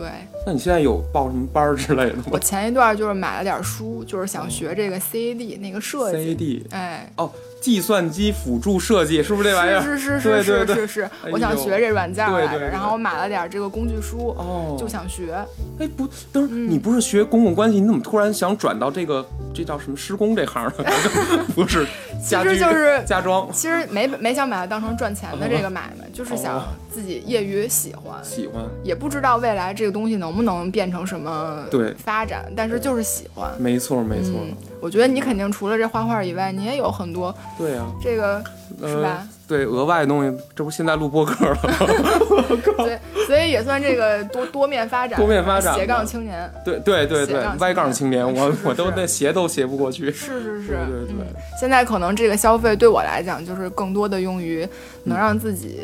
[0.00, 0.10] 哦，对
[0.46, 6.34] 那你现在有报什么班儿之类的吗我前一段就是买了点书，就是想学这个 CAD 那个设计。
[6.34, 9.82] ？CAD 哎，哦计算机辅助设计，是不是这玩意儿？
[9.82, 15.34] 是是是是是是是，我想学这软件来着，对对对然后我买了点儿这个工具书，哦就想学。
[15.78, 20.72] 哎，不，等会儿嗯你不是学公共关系，你怎么突然想转到这个这叫什么施工这行了？
[21.54, 21.86] 不是，
[22.28, 33.50] 家居就是家装，其实没没想把它当成赚钱的这个买卖，就是想哦自己业余喜欢，喜欢，也不知道未来这个东西能不能变成什么对发展，但是就是喜欢。
[33.58, 38.42] 没错没错，嗯，我觉得你肯定除了这画画以外，你也有很多对啊，这个
[38.80, 39.28] 是吧呃？
[39.50, 41.58] 对，额外的东西，这不现在录播客了，
[42.78, 46.48] 对，所以也算这个多多面发展，多面发展斜杠青年。
[46.64, 54.64] 对对对对，歪杠青年，我我都是那斜都斜不过去，是是是，对对对嗯，现在可能这个消费对我来讲，就是更多的用于
[55.02, 55.80] 能让自己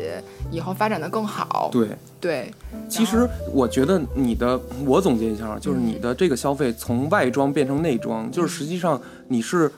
[0.49, 1.69] 以后发展的更好。
[1.73, 1.89] 对。
[2.19, 2.51] 对，
[2.89, 9.71] 其实我觉得你的，我总结一下，就是你的这个消费从外装变成内装，就是实际上你是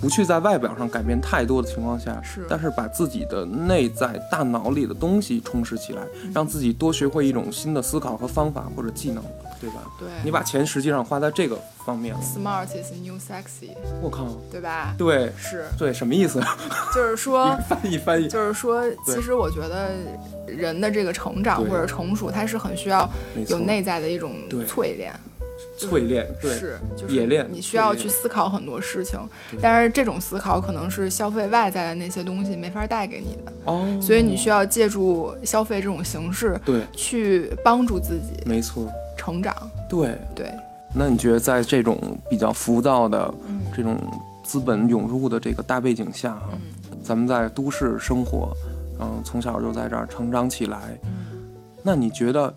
[0.00, 9.22] 不去在外表上改变太多的情况下，是但是把自己的内在大脑里的东西充实起来，嗯让自己多学会一种新的思考和方法或者技能，
[9.60, 9.82] 对吧？
[9.98, 13.70] 对你把钱实际上花在这个方面了，smart is new sexy，
[14.02, 14.94] 我靠，对吧？
[14.98, 16.40] 对是，对，什么意思？
[16.94, 19.90] 就是说， 翻译翻译，就是说，其实我觉得
[20.46, 23.08] 人的这个成长或者成熟，它是很需要
[23.48, 24.32] 有内在的一种
[24.66, 25.12] 淬炼。
[25.78, 29.18] 淬炼，对，是，就是冶炼你需要去思考很多事情，
[29.60, 39.54] 但是这种思考可能是消费外在的那些东西没法带给你的，哦，所以你需要借助消费这种形式对，去帮助自己没错，成长。
[39.88, 40.16] 对。
[40.34, 40.50] 对，
[40.94, 43.96] 那你觉得在这种比较浮躁的嗯这种
[44.42, 48.52] 资本涌入的这个大背景下哈，嗯咱们在都市生活，
[49.00, 51.10] 嗯，从小就在这儿成长起来，嗯。
[51.82, 52.52] 那你觉得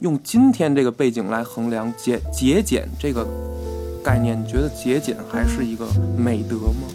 [0.00, 3.26] 用今天这个背景来衡量节节俭这个
[4.04, 6.86] 概念，你觉得节俭还是一个美德吗？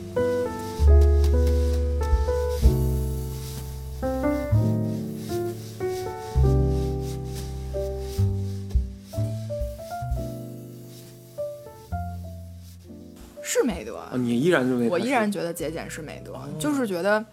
[13.42, 13.98] 是美德。
[13.98, 17.26] 啊，你依然认为我依然觉得节俭是美德，就是觉得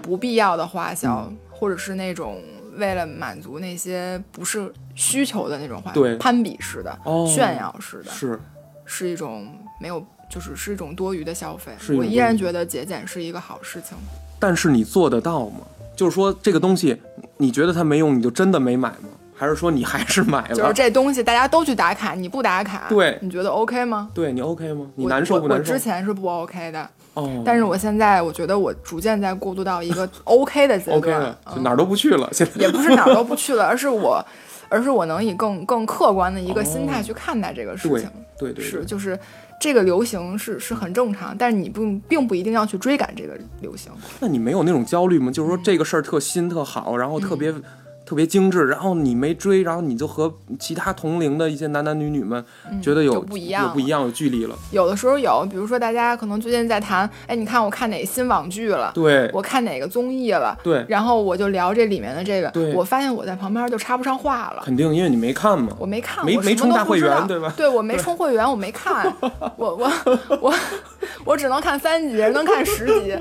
[0.00, 2.40] 不必要的花销，嗯或者是那种
[2.76, 8.38] 为了满足那些不是需求的那种话，对攀比式的、哦炫耀式的，是
[8.84, 9.48] 是一种
[9.80, 13.96] 没有，就是是一种多余的消费我依然觉得节俭是一个好事情。
[14.38, 15.60] 但是你做得到吗？
[15.96, 17.00] 就是说这个东西，
[17.38, 19.08] 你觉得它没用，你就真的没买吗？
[19.34, 20.54] 还是说你还是买了？
[20.54, 24.10] 就是这东西大家都去打卡，你不打卡，对你觉得 OK 吗？
[24.12, 24.86] 对你 OK 吗？
[24.96, 25.72] 你难受不难受？
[25.72, 32.28] 我我之前是不 OK 的，哦，但是我现在我觉得我逐渐在过渡到一个 OK 的阶段哪儿都不去了。
[32.32, 34.24] 现在也不是哪儿都不去了，而是我，
[34.68, 38.10] 而是我能以更更客观的一个心态去看待这个事对情。
[38.38, 39.18] 对对对，是就是
[39.60, 43.90] 这个流行是是很正常，但是你不并不一定要去追赶这个流行。
[44.20, 45.32] 那你没有那种焦虑吗？
[45.32, 47.52] 就是说这个事儿特新特好，然后特别、
[48.08, 52.42] 特别精致，然后你没追，然后你就和其他同龄的一些男男女女们
[52.80, 54.56] 觉得有、就不一样有不一样，有距离了。
[54.70, 59.30] 有的时候有，比如说大家可能最近在谈，哎，你看我看哪个新网剧了，对。
[59.34, 64.62] 我看哪个综艺了，对，然后我就聊这里面的这个对，我发现我在旁边就插不上话了。
[64.64, 65.76] 肯定因为你没看嘛。
[65.78, 67.52] 我没看，没没充大会员对吧？
[67.58, 69.14] 对我没充会员，我没看，
[69.56, 69.92] 我我
[70.40, 70.54] 我
[71.26, 73.14] 我只能看三集，能看十集，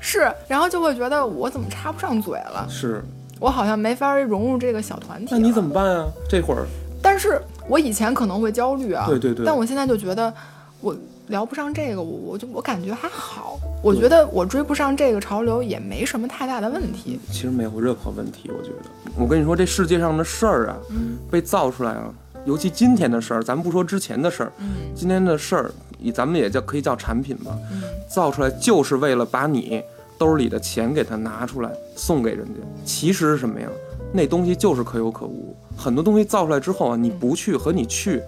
[0.00, 3.04] 是，然后就会觉得我怎么插不上嘴了，是，
[3.42, 5.28] 我好像没法融入这个小团体。
[5.32, 5.74] 那你怎么？
[5.74, 6.06] 办啊？
[6.28, 6.64] 这会儿
[7.02, 10.32] 但是我以前可能会焦虑啊，对对对但我现在就觉得
[10.80, 10.94] 我
[11.26, 17.18] 聊不上这个，我我就我感觉还好，我觉得我追不上这个潮流也没什么太大的问题。
[17.32, 19.10] 其实没有任何问题，我觉得。
[19.16, 22.04] 我跟你说，这世界上的事儿啊，嗯被造出来啊，
[22.44, 29.82] 尤其今天的事儿，咱们不说之前的事儿，嗯今天的事儿，以咱们也叫可以叫产品吧，嗯造出来就是为了把你
[30.22, 32.60] 兜里的钱给它拿出来送给人家。
[32.84, 33.68] 其实是什么呀？
[34.12, 35.52] 那东西就是可有可无。
[35.76, 38.22] 很多东西造出来之后啊，你不去和你去，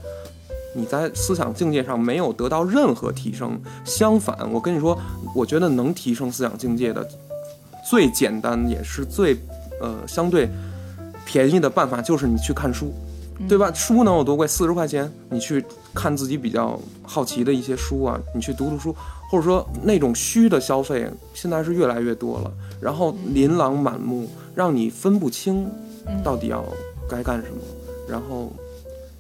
[0.75, 3.61] 你在思想境界上没有得到任何提升。
[3.85, 4.99] 相反，我跟你说，
[5.37, 7.09] 我觉得能提升思想境界的
[7.89, 9.37] 最简单也是最
[9.81, 10.51] 呃相对
[11.25, 12.93] 便宜的办法，就是你去看书。
[13.49, 13.73] 对吧？
[13.73, 14.47] 书能有多贵？
[14.47, 18.95] 四十块钱，你去看自己比较好奇的一些书啊，你去读读书，
[19.31, 25.69] 或者说那种虚的消费，现在是越来越多了，然后琳琅满目，让你分不清
[26.23, 26.65] 到底要
[27.09, 27.59] 该干什么。
[28.09, 28.53] 然后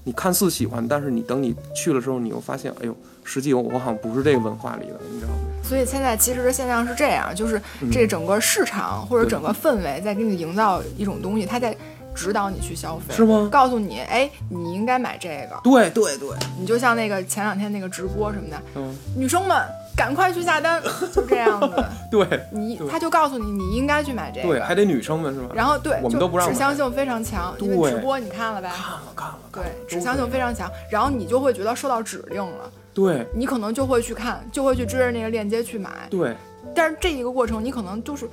[0.04, 5.38] 你看似喜欢，但是你等你去了之后，你又发现，哎呦，实际我我好像不是这个文化里的，你知道吗？
[5.62, 11.74] 所以现在其实的现象是这样，就是这整个市场或者整个氛围在给你营造一种东西，它在
[12.14, 13.48] 指导你去消费，是吗？
[13.50, 15.60] 告诉你，哎，你应该买这个。
[15.62, 19.60] 对对对，你就像那个前两天那个直播什么的，嗯，女生们
[19.96, 21.84] 赶快去下单， 就这样子。
[22.10, 25.48] 对你他就告诉你你应该去买这个，对，还得女生们是吧？
[25.54, 26.52] 然后对，我们就都不让买。
[26.52, 33.26] 指向性非常强，因为直播你看了呗，看了看了，看对，指向性非常强，然后你就会觉得受到指令了，对。
[33.34, 36.36] 你可能就会去看，就会去追着那个链接去买，对。
[36.74, 38.28] 但是这一个过程你可能就是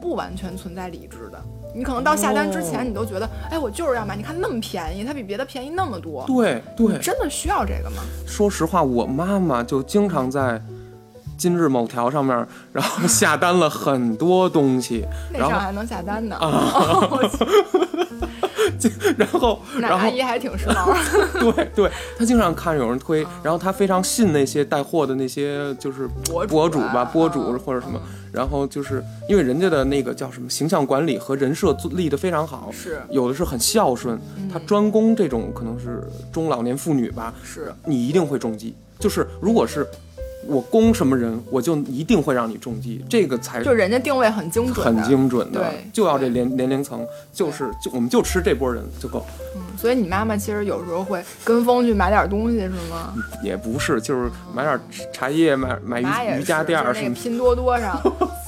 [0.00, 1.42] 不完全存在理智的。
[1.78, 4.16] 你可能到下单之前，哦你都觉得，哎，我就是要买。
[4.16, 8.02] 你看那么便宜，它比别的便宜那么多，对对，真的需要这个吗？
[8.26, 10.60] 说实话，我妈妈就经常在
[11.36, 12.36] 今日某条上面，
[12.72, 17.08] 然后下单了很多东西， 那上还能下单呢，啊
[19.16, 20.94] 然后那然后阿姨还挺时髦。
[21.40, 26.08] 对对，她经常看有人推，然后她非常信那些带货的那些就是
[26.48, 28.00] 博主吧，啊博主嗯或者什么，
[28.32, 34.18] 然后就是因为人家的那个叫什么形象管理和人设做立得非常好，是有的是很孝顺，
[34.52, 38.74] 他专攻这种可能是中老年妇女吧，是，你一定会中计。
[38.98, 39.86] 就是如果是
[40.46, 49.24] 我攻什么人，我就一定会让你中计，这个才就人家定位很精准，很精准的，就要这年年龄层，就是就我们就吃这波人就够。
[49.56, 53.14] 嗯所以你妈妈其实有时候会跟风去买点东西，是吗？
[53.44, 54.80] 也不是，就是买点
[55.12, 57.96] 茶叶，买买瑜瑜伽垫什么，拼多多上，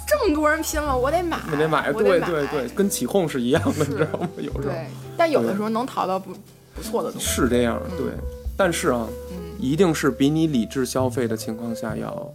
[0.09, 1.89] 这么多人拼了，我得买，我得买。
[1.93, 4.29] 对对对，跟起哄是一样的，你知道吗？
[4.39, 6.33] 有时候对，但有的时候能淘到不
[6.75, 7.27] 不错的东西。
[7.27, 8.07] 是这样，对。
[8.57, 12.27] 但是啊，嗯一定是比你理智消费的情况下要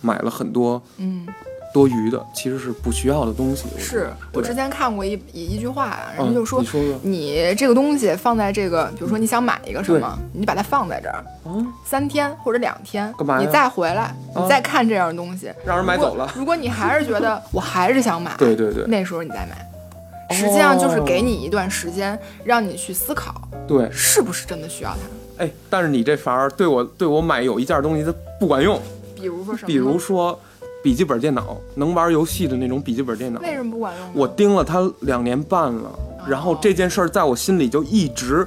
[0.00, 1.26] 买了很多嗯，
[1.74, 3.66] 多余的，其实是不需要的东西。
[3.78, 14.14] 是我之前看过一一一句话，人家嗯就说你说说你这个东西放在这个，比如说你想买一个什么，你把它放在这儿嗯，三天或者两天，干嘛你再回来，啊？
[14.36, 16.32] 你再看这样的东西，让人买走了。
[16.36, 18.84] 如果你还是觉得 我还是想买，对对对。
[18.86, 19.64] 那时候你再买。
[20.30, 24.98] 实际上就是给哦你一段时间，让你去思考对，是不是真的需要它。
[25.38, 28.80] 哎，但是你这法儿对我对我买有一件东西它不管用，
[29.14, 29.66] 比如说什么？
[29.66, 30.38] 比如说
[30.82, 33.40] 笔记本电脑，能玩游戏的那种笔记本电脑。
[33.40, 34.10] 为什么不管用？
[34.14, 35.90] 我盯了它两年半了，
[36.28, 38.46] 然后这件事儿在我心里就一直，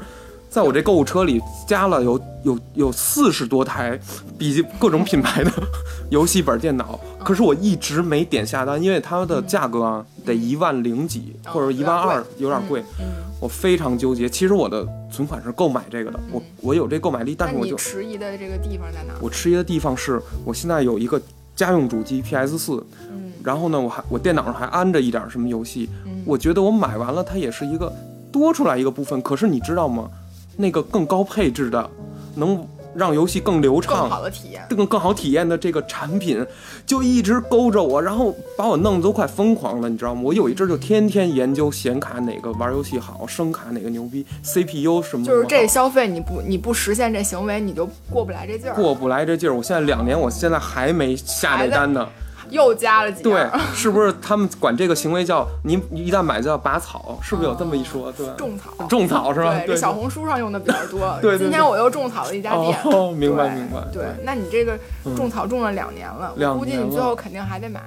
[0.52, 3.98] 在我这购物车里加了有有有四十多台
[4.38, 5.52] 笔记各种品牌的
[6.12, 13.06] 游戏本电脑，可是我一直没点下单，因为它的价格啊得一万零几哦或者一万二，有点贵，嗯，
[13.40, 14.28] 我非常纠结。
[14.28, 19.20] 其实我的存款是购买这个的，我我有这购买力，但是我就迟疑的这个地方在哪儿？
[19.22, 21.22] 我迟疑的地方是我现在有一个
[21.56, 27.90] 家用主机 PS 四，嗯然后呢，我还我电脑上还安着一点什么游戏，嗯我觉得我买完了，它也是一个
[28.34, 29.22] 多出来一个部分。
[29.22, 30.10] 可是你知道吗？
[30.58, 31.90] 那个更高配置的，
[32.36, 34.62] 能让游戏更流畅更畅、好的体验。
[34.70, 36.46] 更更好体验的这个产品，
[36.86, 40.22] 就一直勾着我，然后把我弄得都快疯狂了，你知道吗？
[40.24, 48.76] 我有一阵儿就天天研究显卡哪个玩游戏好，声卡哪个牛逼，CPU 什么就是这消费，你不你不实现这行为，你就过不来这劲儿。
[48.76, 49.54] 过不来这劲儿。
[49.54, 52.08] 我现在两年，我现在还没下这单呢。
[52.50, 57.20] 又加了几对，是不是他们管这个行为叫你你一旦买就要拔草？
[57.22, 58.12] 是不是有这么一说？
[58.12, 58.28] 对？
[58.38, 58.86] 种草。
[58.88, 59.54] 种草是吧？
[59.60, 61.18] 对，这小红书上用的比较多。
[61.22, 62.78] 对今天我又种草了一家店。
[62.86, 64.78] 哦 明白明白对对，那你这个
[65.16, 67.82] 种草种了两年了，我估计你最后肯定还得买，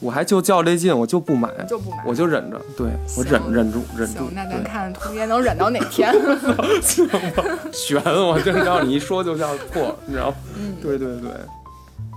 [0.00, 1.96] 我还就较这劲，我就不买，就不买。
[2.06, 6.12] 我就忍着，对我忍忍住忍住行，，那咱对看童爷能忍到哪天。
[7.72, 10.36] 悬，我真知道你一说就要破，你知道吗？
[10.58, 11.30] 嗯对对对。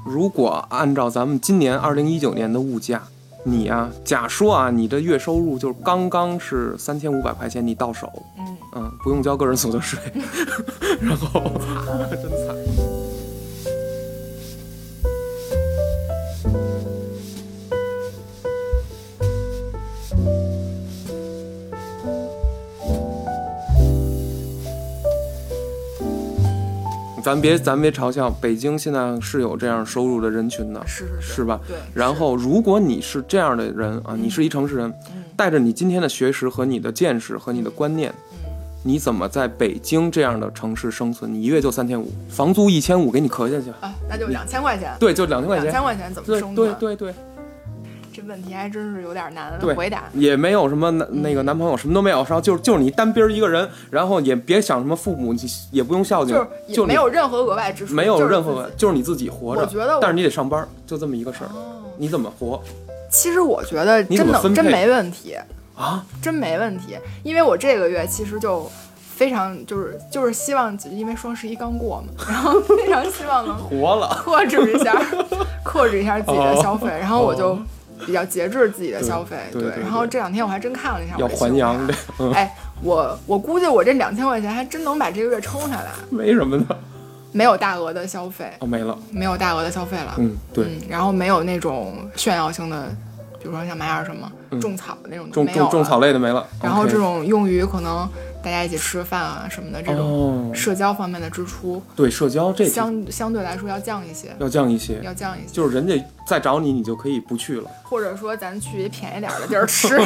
[0.08, 3.02] 如果按照咱们今年二零一九年的物价，
[3.44, 10.00] 你啊、假说啊，你的月收入就是刚刚是三千五百块钱，你到手，嗯，嗯，不用交个人所得税，
[11.02, 11.42] 然后
[12.12, 12.87] 真惨。
[27.28, 31.60] 咱别咱别嘲笑，北京现在是有这样收入的人群的，是是吧？
[31.68, 31.76] 对。
[31.94, 38.50] 然后，如果你是这样的人啊，你是一城市人，嗯带着你今天的学识和你的见识和你的观念，嗯
[38.84, 41.34] 你怎么在北京这样的城市生存？
[41.34, 43.72] 你一月就三千五，房租一千五，给你磕下去。
[43.82, 44.96] 啊，那就两千块钱。
[44.98, 45.66] 对，就两千块钱。
[45.66, 46.74] 两千块钱怎么对生存？
[46.80, 47.37] 对对对这
[48.28, 50.04] 问题还真是有点难，回答。
[50.14, 55.34] 也没有什么男那个男朋友，什么都没有，然后就是就是你单兵儿一个人，然后也别想什么父母，
[55.72, 56.36] 也不用孝敬，
[56.68, 59.62] 就是没有任何额外支出，没有任何就是你自己活着。
[59.62, 62.62] 我觉得但是你得上班，就这么一个事儿，哦你怎么活
[63.10, 65.36] 其实我觉得真的真没问题，
[65.76, 66.06] 啊？
[66.22, 68.70] 真没问题，因为我这个月其实就
[69.00, 74.10] 非常就是就是希望，因为双十一刚过嘛，然后非常希望能 活了。
[74.24, 74.94] 克制一下，
[75.64, 77.60] 克制一下自己的消费，然后我就哦
[78.06, 86.78] 比较节制自己的消费，对对对然后这两天我还真看了一下我要还阳的，嗯，哎，我我估计我这两千块钱还真能把这个月撑下来， 没什么的。
[87.34, 88.98] 没有大额的消费，哦，没了。
[89.12, 90.16] 没有大额的消费了。
[90.18, 92.88] 嗯，对，嗯，然后没有那种炫耀性的，
[93.40, 96.44] 比如说像买点什么嗯种草的那种都种没有种种草类的没了。
[96.64, 98.08] 然后这种用于可能
[98.48, 105.48] 大家一起吃饭啊什么的这种哦，社交方面的支出，对社交这相相对来说要降一些，要降一些，要降一些。
[105.52, 107.70] 就是人家再找你，你就可以不去了。
[107.84, 110.00] 或者说咱去一便宜点儿的地儿吃，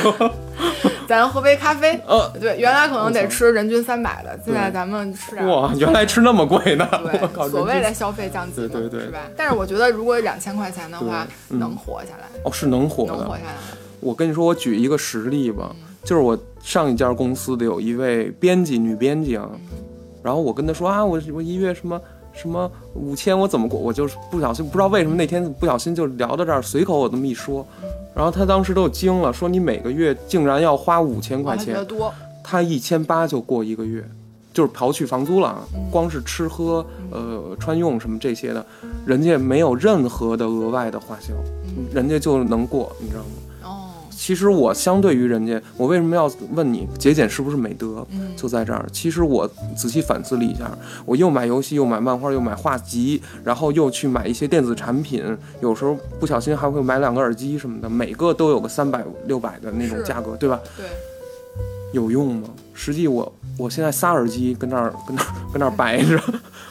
[1.07, 2.01] 咱喝杯咖啡。
[2.07, 6.89] 呃，对，原来可能得吃人均三百的，现在咱们吃点哇，原来吃那么贵呢！
[7.05, 9.19] 对， 所谓的消费降级嘛，对对对是吧？
[9.37, 13.13] 但是我觉得如果两千块钱的话，嗯能活下来，哦是能活的。
[13.13, 13.53] 能活下来。
[13.99, 19.59] 我跟你说，我举一个实例吧，嗯就是我上一家公司的有一位编辑，女编辑啊，嗯
[20.23, 21.99] 然后我跟她说啊，我我一月什么
[22.33, 23.79] 什么五千，我怎么过？
[23.79, 34.03] 我就是不小心，不知道为什么那天不小心就聊到这儿，随口我这么一说，嗯然后她当时都惊了，说你每个月竟然要花五千块钱多，她一千八就过一个月。
[34.53, 38.65] 就是刨去房租了啊，嗯光是吃喝、呃穿用什么这些的，
[39.05, 41.33] 人家没有任何的额外的花销，
[41.77, 43.29] 嗯人家就能过，你知道吗？
[44.21, 48.05] 哦，其实我相对于人家，我为什么要问你节俭是不是美德？
[48.11, 48.85] 嗯就在这儿。
[48.93, 50.69] 其实我仔细反思了一下，
[51.05, 55.23] 我又买游戏，又买漫画，又买画集，然后又去买一些电子产品，
[55.59, 60.59] 有时候不小心还会买两个耳机什么的，每个都有个三百六百的那种价格，对吧？
[60.77, 60.85] 对，
[61.93, 62.49] 有用吗？
[62.73, 66.19] 实际我我现在仨耳机跟那儿 跟那儿跟那儿 摆着，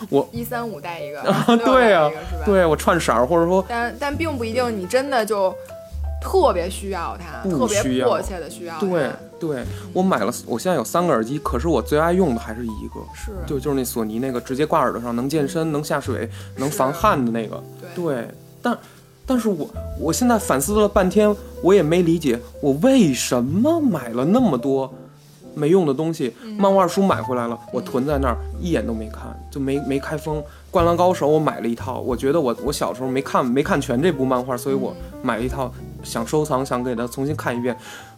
[0.08, 2.10] 我 一三五带一个，啊对啊？
[2.44, 5.54] 对我串色儿，或者说但但并不一定你真的就
[6.20, 8.80] 特别需要它，不特别迫切的需要它。
[8.80, 13.00] 对对，我买了，我现在有三个耳机，可是我最爱用的还是一个。
[13.14, 17.62] 是，就就是那索尼那个直接挂耳朵上，能健身、能下水、能防汗的那个。
[17.94, 18.28] 对对，
[18.60, 18.78] 但
[19.24, 19.68] 但是我
[19.98, 24.92] 我现在反思了半天，我也没理解我为什么买了那么多
[25.54, 26.34] 没用的东西。
[26.58, 30.42] 漫画书买回来了，我囤在那儿一眼都没看，就没没开封。
[30.70, 37.76] 灌篮高手我买了一套，我觉得我我小时候没看没看全这部漫画，所以我买了一套，想收藏，想给它重新看一遍。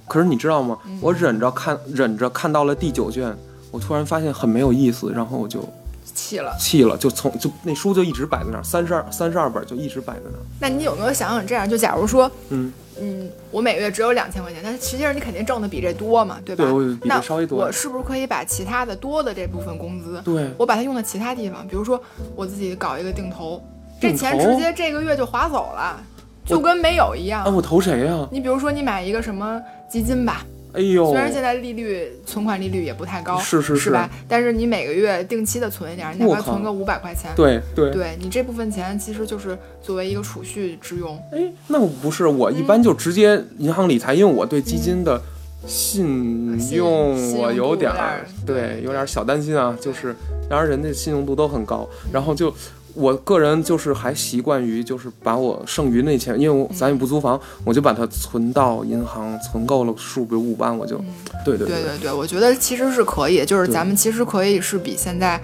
[0.09, 0.79] 可是你知道吗？
[1.01, 3.35] 我忍着看，忍着看到了第九卷，
[3.71, 5.67] 我突然发现很没有意思，然后我就
[6.15, 6.55] 气了。
[6.59, 10.43] 弃了，就从就那书就一直摆在那儿，三十二三十二本就一直摆在那儿。
[10.61, 11.69] 那你有没有想想这样？
[11.69, 12.71] 就假如说，嗯
[13.01, 16.65] 嗯，我每个月只有两千块钱，但是实际上你肯定挣的比这多嘛，对吧？
[16.65, 21.67] 对我比这那稍微多我是不是可以把其他的多的这部分工资，对我把它用在其他地方？
[21.67, 21.99] 比如说
[22.37, 23.63] 我自己搞一个定投，
[23.99, 25.99] 这钱直接这个月就划走了，
[26.45, 27.45] 就跟没有一样。
[27.45, 34.11] 啊，我投谁呀、你比如说你买一个什么基金吧，哎呦，虽然现在利率存款利率也不太高，是是是是吧？
[34.27, 41.17] 但是你每个月定期的存一点，哪怕存个五百块钱，对对对你这部分钱其实就是作为一个储蓄之用。
[41.31, 45.21] 哎，那不是，我一般就直接银行理财，因为我对基金的
[45.67, 49.77] 信信用我有点儿对对，有点儿小担心啊。
[49.81, 50.17] 就是，
[50.49, 52.53] 当然人家信用度都很高，然后就。
[52.95, 60.97] 我个人就是还习惯于，就是把我剩余那钱，因为我咱也不租房，我就把它存到银行，存够了数，比如五万，我就，
[61.45, 61.83] 对对对。
[61.83, 65.41] 对对，我觉得其实是可以，就是咱们其实可以是比现在，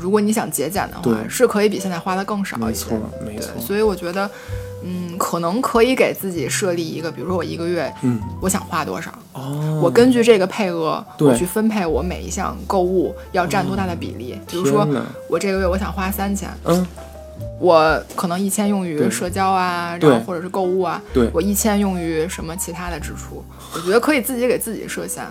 [0.00, 2.66] 如果你想节俭的话，是可以比现在花的更少一些。
[2.66, 2.98] 没错。
[3.26, 4.30] 没对错，所以我觉得，
[4.88, 11.28] 嗯，可能可以给自己设立一个，比如说我一个月嗯，我想花多少，哦，我根据这个配额，对。
[11.28, 14.40] 我去分配我每一项购物要占多大的比例。
[14.48, 14.88] 比如说
[15.28, 16.86] 我这个月我想花三千，嗯，
[17.60, 21.28] 我可能一千用于社交啊，然后或者是购物啊，对。
[21.34, 23.44] 我一千用于什么其他的支出。
[23.74, 25.22] 我觉得可以自己给自己设限，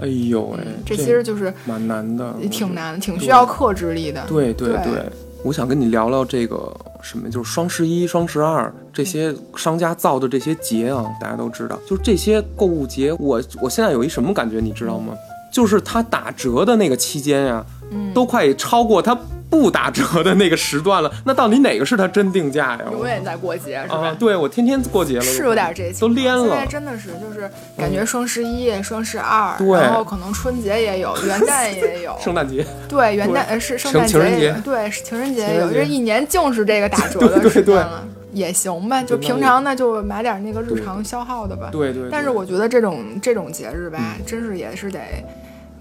[0.00, 4.24] 哎呦喂，这其实就是蛮难的，也挺难的，挺需要克制力的。
[4.26, 4.84] 对对对。
[4.84, 5.12] 对，
[5.46, 15.14] 我想跟你聊聊这个什么，就是双十一、双十二这些商家造的这些节啊，大家都知道，就是这些购物节，我我现在有一什么感觉，你知道吗？
[15.52, 19.16] 就是它打折的那个期间呀、嗯都快超过它
[19.60, 21.10] 不打折的那个时段了。
[21.24, 22.84] 那到底哪个是它真定价呀？
[22.92, 23.96] 永远在过节，是吧？
[23.96, 26.66] 啊，对我天天过节了，是有点这情况都连现在了。
[26.66, 41.70] 真的是就是感觉双十一、双十二，对然后可能春节也有， 元旦也有， 圣诞节，对元旦是圣情诞情节节也有，对情人节也有，这一年净是这个打折的对对对时间了，也行吧，就平常呢就买点那个日常消耗的吧。
[41.72, 45.00] 对对对但是我觉得这种这种节日吧，真是也是得。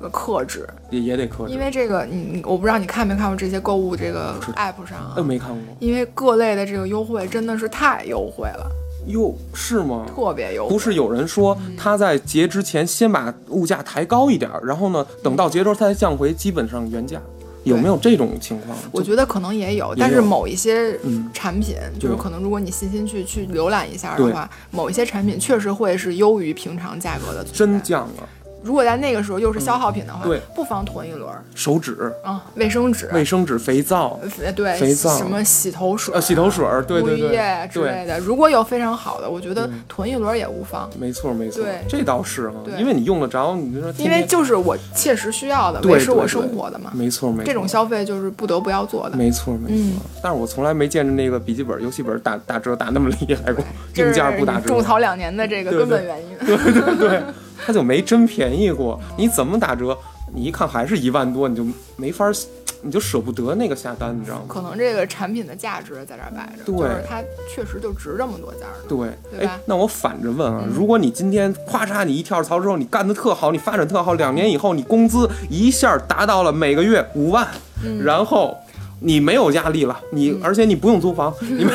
[0.05, 1.51] 呃克制，也也得克制。
[1.51, 8.69] 因为这个你你我不知道你看没看过这些购物这个 app 上啊呃，，没看过因为各类的这个优惠真的是太优惠了，
[9.07, 10.05] 哟，是吗？
[10.07, 10.69] 特别优惠。
[10.71, 17.19] 不是有人说他在节之前先把物价抬高一点儿，然后呢，等到节时候他才降回基本上原价，
[17.63, 18.77] 有没有这种情况？
[18.91, 28.29] 我觉得可能也有，但是某一些嗯产品，就是可能如果你细心去去浏览一下的话，某一些产品确实会是优于平常价格的真降了，
[28.65, 30.41] 如果在那个时候又是消耗品的话，对。
[30.55, 31.43] 不妨囤一轮儿。
[31.53, 35.15] 手纸、啊，卫生纸，卫生纸、肥皂、呃对，肥皂。
[35.15, 37.35] 什么洗头水、呃洗头水儿，对对沐浴对。
[37.35, 40.89] 液之类对，的，如果有非常好的，我觉得囤一轮儿也无妨。
[40.99, 41.61] 没错没错。
[41.63, 42.73] 对，这倒是哈，对。
[42.79, 46.27] 因为你用得着，你就说天因为就是我切实需要的，对维持我对对。
[46.29, 46.91] 生活的嘛。
[46.95, 49.15] 没错没错，这种消费就是不得不要做的。
[49.15, 49.93] 没错没嗯。
[49.93, 53.63] 错，但是我从来没见着那个笔记本、游戏本打打折打那么厉害过，
[53.93, 56.25] 这硬件不打折，种草两年的这个根本原因。
[56.45, 57.21] 对 对对，
[57.65, 58.99] 它就没真便宜过。
[59.17, 59.97] 你怎么打折？
[60.33, 62.33] 你一看还是一万多，你就没法儿，
[62.81, 64.43] 你就舍不得那个下单，你知道吗？
[64.47, 67.21] 可能这个产品的价值在这儿摆着，对就是它
[67.53, 68.75] 确实就值这么多价儿。
[68.87, 77.47] 对，对吧哎，那我反着问啊，嗯如果你今天咔嚓你一跳槽之后，你干得特好，你发展特好，两年以后你工资一下达到了每个月五万，
[77.83, 78.57] 嗯然后
[78.99, 81.71] 你没有压力了，你、而且你不用租房， 你没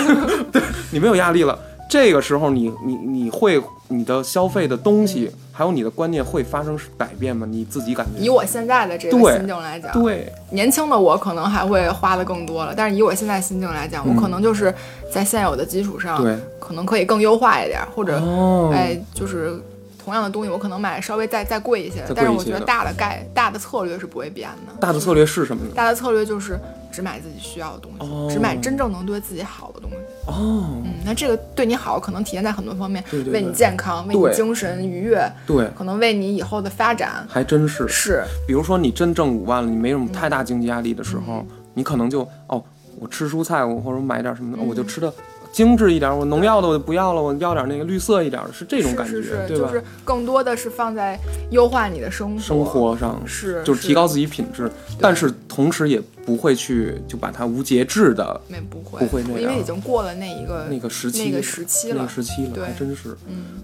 [0.52, 0.60] 对
[0.90, 1.58] 你没有压力了，
[1.88, 5.30] 这个时候你你你会你的消费的东西、
[5.60, 7.46] 还有你的观念会发生改变吗？
[7.46, 8.24] 你自己感觉？
[8.24, 14.74] 以我现在的这个心境来讲，对，年轻的我可能还会花的更多了，但是以我现在心境来讲，我可能就是
[15.12, 19.60] 在现有的基础上，嗯对可能可以更优化一点，或者、哦，哎，就是
[20.02, 24.72] 同样的东西，我可能买稍微再再贵一些一些但是我觉得大的概大的策略是不会变的。
[24.80, 25.72] 大的策略是什么呢？
[25.74, 26.58] 大的策略就是
[26.90, 29.96] 只买自己需要的东西，哦只买真正能对自己好的东西。
[30.26, 37.26] 哦，嗯，那这个对你好，可能体现在很多方面，对对对为你健康，为你精神愉悦，对，可能为你以后的发展。
[37.28, 37.86] 还真是。
[37.88, 42.62] 是，比如说你真挣五万了，你没什么太大经济压力的时候，你可能就哦，
[42.98, 45.12] 我吃蔬菜，我或者买点什么的，我就吃的
[45.52, 49.68] 精致一点，我农药的我就不要了，我要点那个绿色一点的，是这种感觉，是是是，对吧？
[49.68, 51.18] 就是更多的是放在
[51.50, 54.70] 优化你的生活，生活上是就是提高自己品质，
[55.00, 59.00] 但是同时也不会去就把它无节制的没不会。
[59.00, 59.42] 不会那样。
[59.42, 61.96] 因为已经过了那一个那个时期，那个时期了。
[61.98, 62.08] 那个。
[62.08, 63.16] 时期了，还真是。
[63.28, 63.62] 嗯，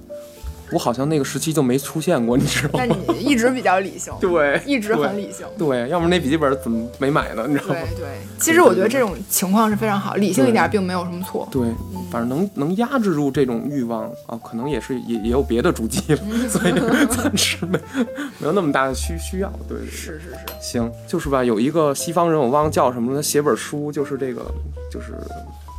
[0.72, 2.96] 我好像那个时期就没出现过，你知道那吗？
[3.08, 5.46] 你一直比较理性， 对，一直很理性。
[5.56, 7.44] 对，要不然那笔记本怎么没买呢？
[7.48, 8.00] 你知道吗对？
[8.00, 11.48] 对，其实我觉得这种情况是非常好，理性一点并没有什么错。
[11.50, 11.68] 对，
[12.10, 16.72] 反正能能压制住这种欲望啊，可能也是也也有别的主机了， 嗯所以
[17.08, 17.78] 暂时没
[18.38, 19.52] 没有那么大的需需要。
[19.68, 24.42] 对是是是，行，就是吧，有一个西方人我忘了叫什么了，他写本书，就是这个
[24.90, 25.14] 就是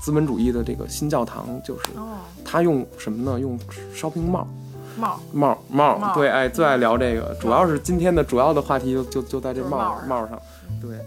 [0.01, 3.39] 资本主义的这个新教堂，就是哦，他用什么呢？
[3.39, 3.59] 用
[3.95, 4.31] shopping mall。
[4.31, 4.47] 帽
[4.97, 5.19] 帽。
[5.31, 10.39] 帽帽对，哎，最爱聊这个，主要是今天的主要的话题就就就在这帽帽上，
[10.81, 10.97] 对。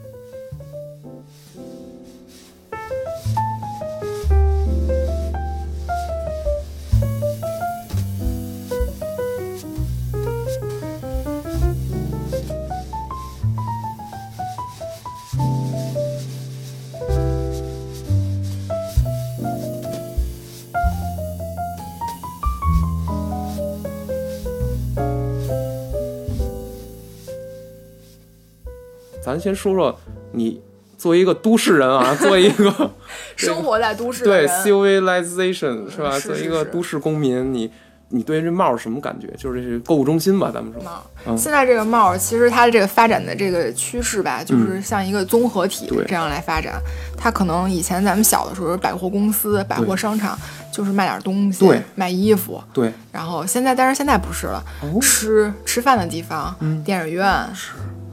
[29.31, 29.97] 咱先说说
[30.33, 30.61] 你
[30.99, 32.91] 作为一个都市人啊，作为一个
[33.37, 36.19] 生活在都市对，civilization 是吧？
[36.19, 37.71] 作为一个都市公民，你
[38.09, 39.29] 你对这帽儿什么感觉？
[39.39, 40.83] 就是这是购物中心吧，咱们说。
[40.83, 41.03] 帽。
[41.27, 46.81] 嗯现在这个帽儿，其实它这个发展的这个趋势吧，就是像一个综合体这样来发展。
[47.17, 50.37] 它可能以前咱们小的时候，百货公司、百货商场
[50.73, 52.63] 就是卖点东西对，卖衣服。
[52.73, 56.55] 对，然后现在，但是现在不是了，哦吃吃饭的地方、
[56.85, 57.27] 电影院、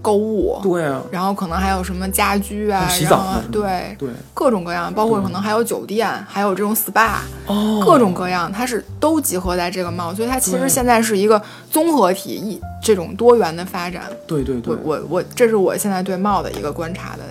[0.02, 7.18] 购物，对啊，然后可能还有什么家居啊，洗澡对对，各种各样，包括可能还有酒店，还有这种 SPA，
[7.48, 7.84] 哦。
[7.86, 11.42] 各种各样，它是都集合在这个帽，所以它其实现在是一个
[11.72, 14.04] 综合体，一这种多元的发展。
[14.26, 14.76] 对对对。
[14.84, 14.96] 我。
[14.98, 17.24] 我我，这是我现在对帽的一个观察的。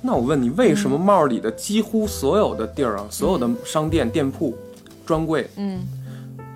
[0.00, 4.54] 那我问你，为什么帽儿里的几乎所有的地儿啊，所有的商店、店铺、
[5.06, 5.80] 专柜，嗯，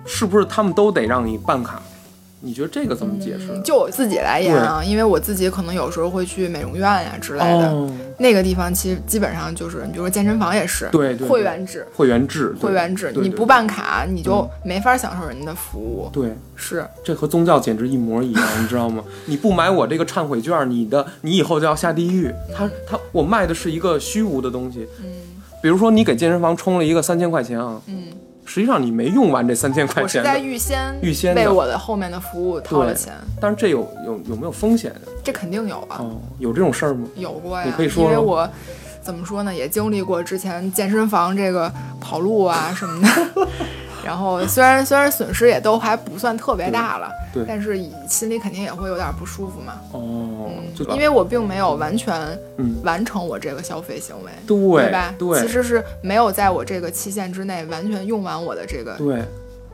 [0.05, 1.81] 是不是他们都得让你办卡？
[2.41, 3.47] 你觉得这个怎么解释？
[3.63, 11.85] 就我自己来言啊，因为我自己可能有时候会去美容院呀之类的，哦，那个地方其实基本上就是，你比如说健身房也是，对会员制。
[11.93, 16.09] 会员制，会员制，你不办卡，你就没法享受人家的服务。
[16.13, 19.03] 对，是，这和宗教简直一模一样， 你知道吗？
[19.25, 22.31] 你不买我这个忏悔券，你的你以后就要下地狱。
[22.55, 25.05] 他他我卖的是一个虚无的东西，嗯
[25.61, 28.03] 比如说你给健身房充了一个三千块钱啊，嗯，
[28.49, 34.91] 实际上你没用完这三千块钱我是在钱，预先预先为我的后面的服务掏了钱，但是这有有有没有风险？
[35.23, 35.97] 这肯定有啊。
[35.99, 37.07] 哦，有这种事儿吗？
[37.15, 38.49] 有过呀，你可以说说因为我
[39.03, 41.71] 怎么说呢，也经历过之前健身房这个
[42.01, 43.47] 跑路啊什么的。
[44.03, 47.77] 然后虽然虽然损失也都还不算特别大了，对对但是
[48.07, 49.73] 心里肯定也会有点不舒服嘛。
[49.91, 52.15] 哦，就因为我并没有完全
[52.57, 55.13] 嗯完成我这个消费行为，对吧？
[55.17, 59.23] 对其实是没有在我这个期限之内完全用完我的这个对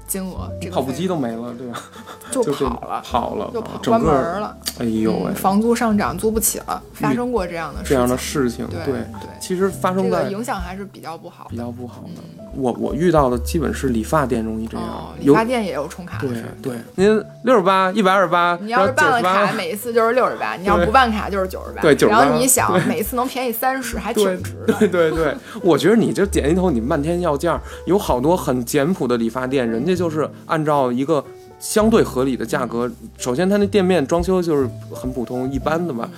[0.08, 1.82] 金额，这个跑步机都没了，对吧？
[2.32, 4.56] 就跑了，跑了，就跑关门，了。
[4.80, 7.90] 哎呦喂嗯，，房租上涨，租不起了，发生过这样的事情。
[7.90, 11.56] 这样的事情，对对，对其实发这个生在影响还是比较不好比。
[11.56, 12.22] 较不好的。
[12.56, 16.43] 我我遇到的基本是理发店容易这样哦，，理发店也有充卡的对。
[16.64, 21.82] 对，您六十八、一百二十八，你要是办了卡，然后98每一次就是六十八；你要对不办卡就是九十八。
[21.84, 24.74] 对九十八然后你想，每次能便宜三十，还挺值的。
[24.80, 31.24] 对对对，我觉得你这剪一头，你漫天要价，有好多很简朴的理发店，人家就是按照一个
[31.60, 36.10] 相对合理的价格，首先他那店面装修就是很普通一般的吧，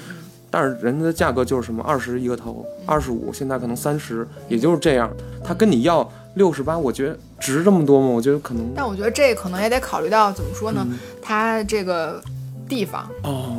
[0.49, 5.09] 但是人家的价格就是什么二十一个头，二十五，现在可能三十，也就是这样。
[5.43, 8.07] 他跟你要六十八，我觉得值这么多吗？
[8.07, 10.85] 我觉得可能但我觉得这可能也得考虑到怎么说呢？
[10.89, 12.21] 嗯它这个
[12.69, 13.57] 地方、哦，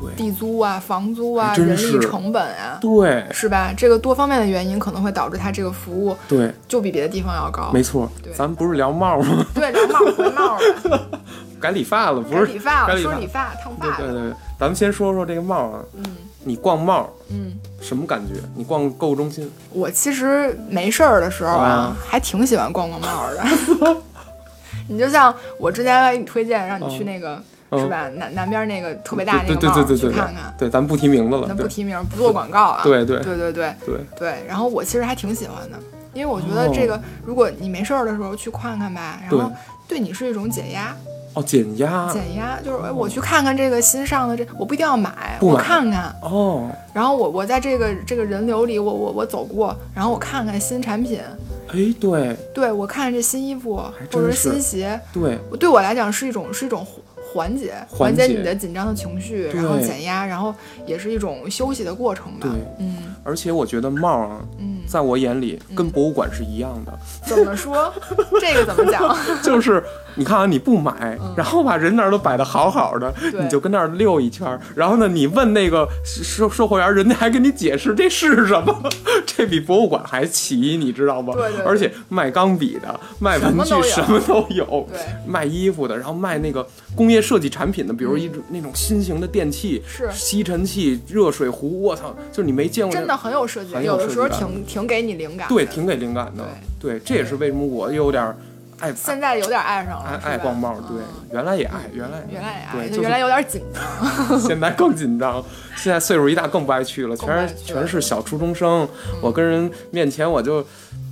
[0.00, 3.72] 对地租啊、房租啊、人力成本啊，对是吧？
[3.76, 7.70] 这个多方面的原因可能会导致他这个服务对，就比别的地方要高。
[7.72, 9.46] 没错对，咱不是聊帽吗？
[9.54, 10.58] 对，聊帽回帽
[10.88, 11.08] 了，
[11.60, 16.04] 改理发了，不该是理发了，该理发说理发烫发，对对对，咱们先说说这个帽啊，嗯
[16.44, 17.52] 你逛帽嗯。
[17.80, 18.34] 什么感觉？
[18.56, 23.96] 你逛购物中心，我其实没事儿的时候啊啊，还挺喜欢逛逛帽儿的。
[24.90, 27.40] 你就像我之前给你推荐，让你去那个、
[27.70, 28.08] 嗯是吧？
[28.08, 30.54] 南南边那个特别大那对个帽儿对对对对对去看看。
[30.58, 32.80] 对，咱不提名字了，咱不提名，不做广告啊。
[32.82, 34.44] 对对对对对对，对。
[34.48, 35.78] 然后我其实还挺喜欢的，
[36.14, 39.52] 因为我觉得哦这个，如果你没事儿的时候去看看吧，然后
[39.86, 40.96] 对你是一种解压。
[41.34, 46.14] 哦，减压，减压就是哎，我去看看这个新上的这，我不一定要买，我看看。
[46.22, 51.20] 哦，然后我我在这个这个人流里，我我我走过，然后我看看新产品，
[51.68, 52.36] 哎，对。
[52.54, 53.76] 对我看看这新衣服
[54.10, 55.38] 或者是是新鞋，对。
[55.60, 56.84] 对我来讲是一种是一种
[57.32, 60.54] 缓解，缓解解你的紧张的情绪，然后减压，然后
[60.86, 62.50] 也是一种休息的过程吧对。
[62.80, 67.92] 嗯而且我觉得帽啊，嗯，在我眼里跟博物馆是一样的，怎么说？
[68.40, 69.14] 这个怎么讲？
[69.42, 69.82] 就是
[70.14, 78.82] 你看啊，你不买，然后把人那儿都摆的好好的，你就跟那儿溜一圈儿，然后呢，你问那个售售货员，人家还给你解释这是什么，
[79.26, 81.34] 这比博物馆还奇，你知道吗？
[81.34, 84.88] 对对对而且卖钢笔的，卖文具什么都有
[85.26, 86.66] 卖衣服的，然后卖那个
[86.96, 95.46] 工业设计产品的，比如一种、那种新型的电器，是吸尘器、热水壶，我操，就是你没见过真的很有设计有有的时候挺挺给你灵感。
[95.46, 96.42] 对，挺给灵感的。
[96.80, 98.34] 对，这也是为什么我有点
[98.78, 100.76] 爱现在有点爱上了，爱爱逛帽儿。
[100.88, 104.40] 对，原来也爱，原来原来也爱，原来有点紧张。
[104.40, 105.44] 现在更紧张，
[105.76, 108.88] 现在岁数一大更不爱去了，全是全是小初中生。
[109.20, 110.64] 我跟人面前我就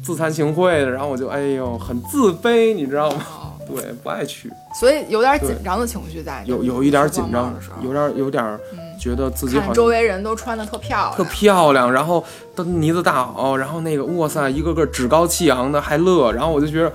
[0.02, 3.22] 自惭形秽的，然后我就哎呦很自卑，你知道吗？
[3.68, 8.58] 哦对，不爱去，所以有点紧张的情绪在，有有一点紧张帽的时候，有点有点
[8.98, 16.92] 觉得自己好像看周围人都穿的特漂亮特，漂亮，然后都呢子大袄，然后那个哇塞，一个个趾高气扬的还乐，然后我就觉得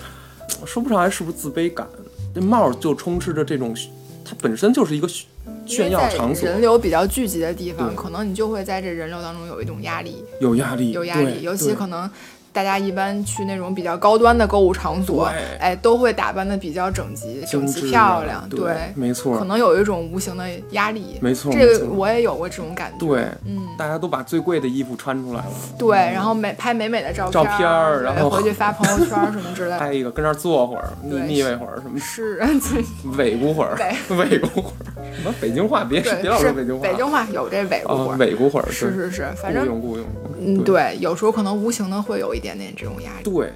[0.65, 1.87] 说不上来是不是自卑感，
[2.33, 3.75] 这帽儿就充斥着这种，
[4.23, 5.27] 它本身就是一个炫
[5.65, 12.09] 炫耀场所，人流比较聚集的地方，可能你就会在这人流当中有一种压力，有压力，有压力，尤其可能。
[12.53, 21.17] 大家一般去那种比较高端的购物场所，哎，都会打扮的比较整齐、整齐漂亮，对，没错，可能有一种无形的压力。
[21.21, 23.05] 没错这个我也有过这种感觉。
[23.05, 29.79] 对，嗯，大家都把最贵的衣服穿出来了，对，然后美拍美美的照照片儿然后回去发朋友圈儿什么之类的。
[29.81, 32.83] 拍一个跟那儿坐会儿，腻腻歪会儿，什么是，对。
[33.17, 33.87] 尾咕会儿，对。
[34.17, 40.05] 尾咕会儿，什么北京话，别对，别老说北京话，北京话有这尾啊咕会儿，尾咕会儿，是是是，反正雇佣雇佣，
[40.39, 43.23] 嗯，对，有时候可能无形的会有一点点这种压力。
[43.23, 43.53] 对，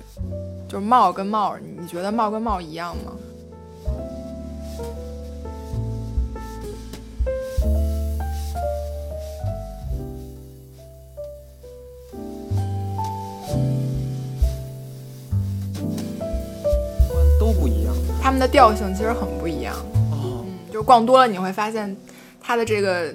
[0.69, 3.11] 就是帽跟帽，你觉得帽跟帽一样吗？
[17.39, 19.75] 都不一样它们的调性其实很不一样。
[20.11, 21.95] 哦，嗯，就是逛多了你会发现，
[22.41, 23.13] 它的这个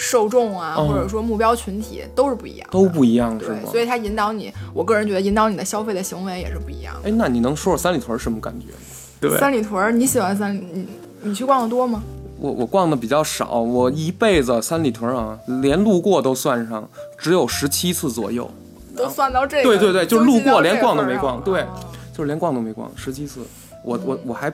[0.00, 2.72] 受众啊，嗯或者说目标群体都是不一样的。
[2.72, 7.08] 都不一样是对，所以它引导你，我个人觉得引导你的消费的行为也是不一样的。
[7.08, 8.78] 哎，那你能说说三里屯什么感觉吗？
[9.20, 10.64] 对，三里屯儿，你喜欢三里？
[10.72, 10.86] 你
[11.22, 12.00] 你去逛的多吗？
[12.38, 16.88] 我我逛的比较少，我一辈子三里屯啊，连路过都算上，
[17.18, 18.48] 只有十七次左右，
[18.96, 21.66] 都算到这个，对对对就是路过连逛都没逛对哦
[22.12, 23.40] 就是连逛都没逛，十七次，
[23.84, 24.52] 我我我还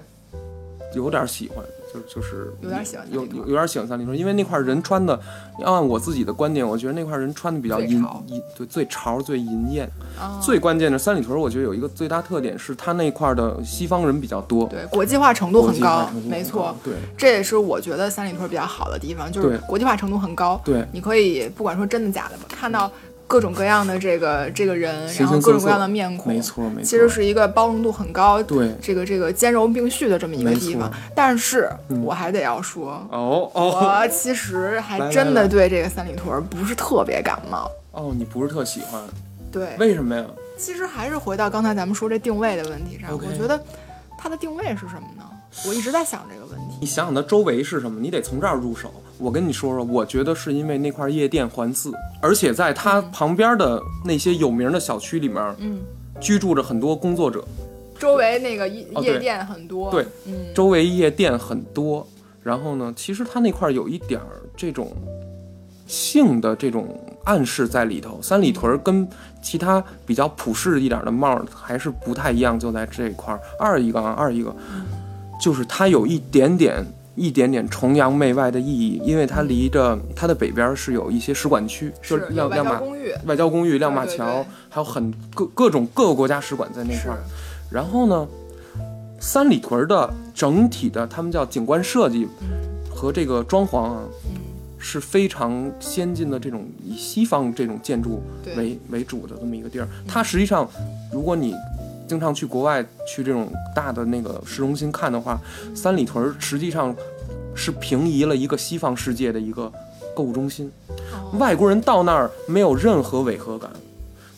[0.95, 1.63] 有点喜欢，
[1.95, 5.19] 就就是有点喜欢有有有点喜欢三里屯，因为那块儿人穿的，
[5.61, 9.89] 要按我自己的观点，我觉得那块儿人穿的比较银银，对，最潮最银艳。
[10.21, 16.77] 哦最关键的三里屯，我觉得有一个最大特点是它那块儿的西方人比较多，对国际化程度很高没错。
[16.83, 20.61] 对这也是我觉得三里屯比较好的地方，就是国际化程度很高。
[20.65, 22.91] 对你可以不管说真的假的吧，看到
[23.27, 30.91] 各种各样的这个这个人，然后各种各样的面孔，没错没错，其实是一个包容度很高，对这个这个兼容并蓄的这么一个地方。
[31.15, 37.71] 但是嗯我还得要说，哦哦我其实还真的对这个三里屯不是特别感冒。
[37.93, 39.01] 哦，你不是特喜欢，
[39.51, 40.25] 对，为什么呀？
[40.59, 43.61] 其实还是回到刚才咱们说这定位的问题上我觉得
[44.17, 45.25] 它的定位是什么呢？
[45.67, 46.77] 我一直在想这个问题。
[46.81, 48.93] 你想想它周围是什么，你得从这儿入手。
[49.19, 55.81] 我跟你说说，我觉得是因为那块夜店环伺，而且在它旁边的那些有名的小区里面，嗯，
[56.21, 57.45] 居住着很多工作者，
[57.99, 62.07] 周围那个夜夜店很多，对，嗯，周围夜店很多。
[62.43, 64.93] 然后呢，其实它那块有一点儿这种
[65.87, 68.21] 性的这种暗示在里头。
[68.21, 69.09] 三里屯儿跟
[69.41, 73.41] 其他比较普世一点儿的帽儿还是不太一样，就在这一块儿。
[73.59, 74.55] 二一个啊，二一个，
[75.41, 76.85] 就是它有一点点。
[77.15, 84.47] 一点点崇洋媚外的意义，因为它离着它的北边儿是有一些使馆区，就是亮亮马交公寓，外交公寓、亮马桥，对对。
[84.71, 87.19] 还有很各各种各个国家使馆在那块儿。
[87.71, 88.27] 然后呢，
[89.21, 92.27] 三里屯的整体的他们叫景观设计
[92.91, 94.41] 和这个装潢啊，嗯。
[94.87, 98.23] 是非常先进的这种以西方这种建筑
[98.55, 99.89] 为为主的这么一个地儿。
[100.07, 100.69] 它实际上，
[101.11, 101.55] 如果你
[102.07, 105.39] 经常去国外去这种大的那个市中心看的话，
[105.75, 106.95] 三里屯实际上
[107.55, 109.73] 是平移了一个西方世界的一个
[110.15, 110.71] 购物中心。
[110.89, 113.69] 哦外国人到那儿没有任何违和感，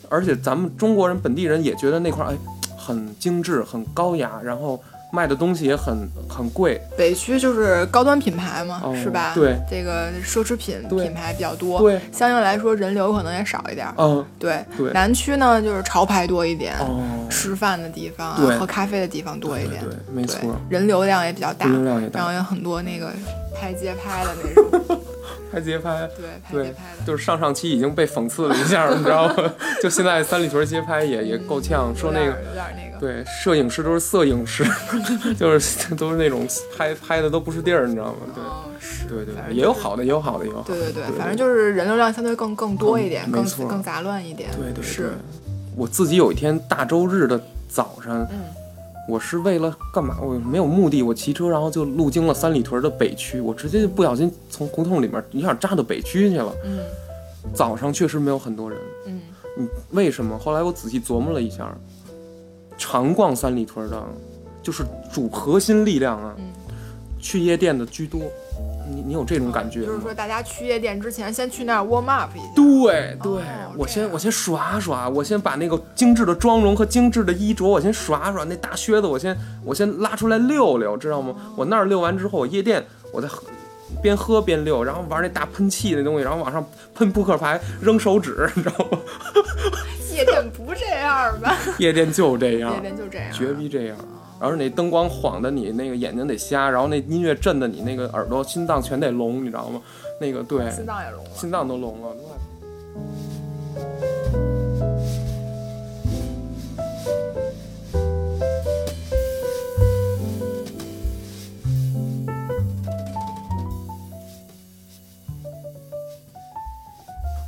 [0.09, 2.37] 而且咱们中国人本地人也觉得那块儿哎
[2.75, 4.81] 很精致、很高雅，然后
[5.11, 6.79] 卖的东西也很很贵。
[6.97, 9.31] 北区就是高端品牌嘛，哦是吧？
[9.33, 13.93] 对，这个奢侈品品牌比较多，对，相应来说人流可能也少一点儿。
[13.97, 14.91] 嗯，对，对。
[14.91, 22.19] 南区呢就是潮牌多一点，哦，吃饭的地方啊喝咖啡的地方多一点，对对没错，人流量也比较大，人流量也大。
[22.19, 23.11] 然后有很多那个
[23.55, 24.99] 拍街拍的那种，
[25.51, 26.09] 拍街拍。
[26.17, 27.05] 对，拍对街拍的。
[27.05, 29.53] 就是上上期已经被讽刺了一下，你知道吗？
[29.81, 34.63] 就现在三里屯街拍也也够呛，说那个有点有点那个，对，摄影师都是摄影师，
[35.37, 38.17] 就是都是那种拍拍的都不是地儿，你知道吗？
[38.33, 38.43] 对。
[39.09, 40.75] 对对也有好的，也有好的，也有好的。
[40.75, 44.49] 对对对，反正就是人流量相对更更多一点，更更杂乱一点。
[44.51, 45.13] 对对对是，
[45.75, 48.39] 我自己有一天大周日的早上，嗯
[49.07, 50.17] 我是为了干嘛？
[50.21, 56.53] 我没有目的，我骑车，然后就路经了三里屯的北区，我直接就不小心从胡同里面一下扎到北区去了。
[56.65, 56.79] 嗯
[57.53, 59.21] 早上确实没有很多人，嗯，
[59.57, 60.37] 嗯，为什么？
[60.37, 61.73] 后来我仔细琢磨了一下，
[62.77, 64.03] 常逛三里屯的，
[64.61, 64.83] 就是
[65.13, 66.43] 主核心力量啊，嗯
[67.21, 68.19] 去夜店的居多。
[68.89, 69.85] 你你有这种感觉吗？
[69.87, 72.45] 就是说大家去夜店之前，先去那儿 warm up 一下。
[72.55, 81.35] 对对，哦我先我先耍耍，我先把那个精致的妆容和精致的衣着，我先耍耍那大靴子，我先我先拉出来溜溜，知道吗？
[81.55, 83.43] 我那儿溜完之后，我夜店我再喝
[84.01, 86.65] 边喝边溜，然后玩那大喷气那东西，然后往上
[86.95, 88.99] 喷扑克牌、扔手指，你知道吗？
[90.13, 91.55] 夜店不这样吧？
[91.77, 93.97] 夜店就这样夜，店就这样，绝逼这样。
[94.39, 99.81] 然后那灯光晃的你那个眼睛得瞎，然后那音乐震的你那个耳朵、心脏全得聋，你知道吗？
[100.21, 101.29] 那个对，心脏也聋了。
[101.33, 102.15] 心脏都聋了。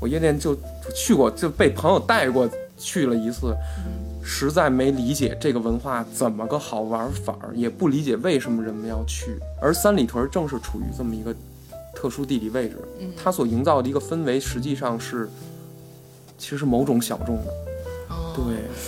[0.02, 0.58] 我夜店就
[0.96, 3.54] 去过，就被朋友带过去了一次，
[4.22, 9.38] 实在没理解这个文化怎么个好玩法儿，也不理解为什么人们要去。
[9.62, 11.34] 而三里屯正是处于这么一个
[11.96, 15.30] 特殊地理位置，嗯它所营造的一个氛围，实际上是
[16.38, 17.52] 其实是某种小众的。
[18.10, 18.44] 哦对，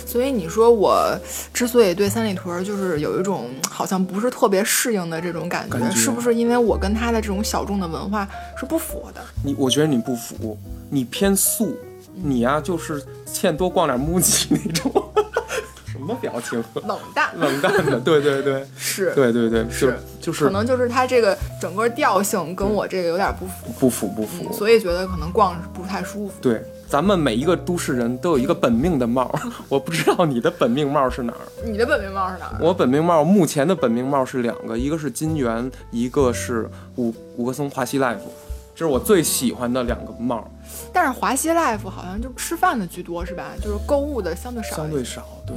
[0.06, 1.18] 所以你说我
[1.52, 8.26] 之所以对三里屯儿就是有一种好像不是特别适应的这种感觉，感觉是不是因为我跟他的这种小众的文化
[8.56, 9.20] 是不符的？
[9.44, 10.56] 你我觉得你不符，
[10.88, 11.76] 你偏素，
[12.14, 14.90] 你呀、就是欠多逛点木屐那种。
[16.02, 16.62] 什么表情？
[16.84, 24.52] 冷淡冷淡的，对对对，是，对对对，是就是可能就是他这个整个调性跟我这个有点不符，不符不符。
[24.52, 26.34] 所以觉得可能逛是不太舒服。
[26.40, 29.32] 对，咱们每一个都市人都有一个本命的帽，
[29.70, 31.38] 我不知道你的本命帽是哪儿。
[31.64, 32.58] 你的本命帽是哪儿？
[32.60, 38.18] 我本命帽目前的本命帽是两个，一个是金源，一个是五五棵松华西 life，
[38.74, 40.50] 这是我最喜欢的两个帽，
[40.92, 43.52] 但是华西 life 好像就吃饭的居多是吧？
[43.60, 44.76] 就是购物的相对少。
[44.76, 45.22] 相对少。
[45.46, 45.56] 对，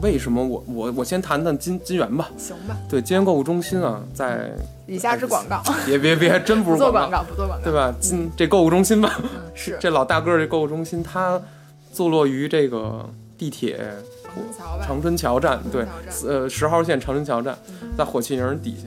[0.00, 2.30] 为什么我我我先谈谈金金源吧。
[2.36, 4.50] 行吧，对，金源购物中心啊，在
[4.86, 7.72] 以下之广告，别别别，真不是广不做广告，不做广告，对？
[7.72, 7.94] 吧？
[8.00, 11.40] 金这购物中心吧，嗯，是这老大个儿这购物中心，它
[11.92, 13.78] 坐落于这个地铁
[14.24, 14.80] 长春桥？
[14.86, 15.86] 长春桥站，对
[16.26, 17.56] 呃，十号线长春桥站，
[17.96, 18.86] 在火器营底下。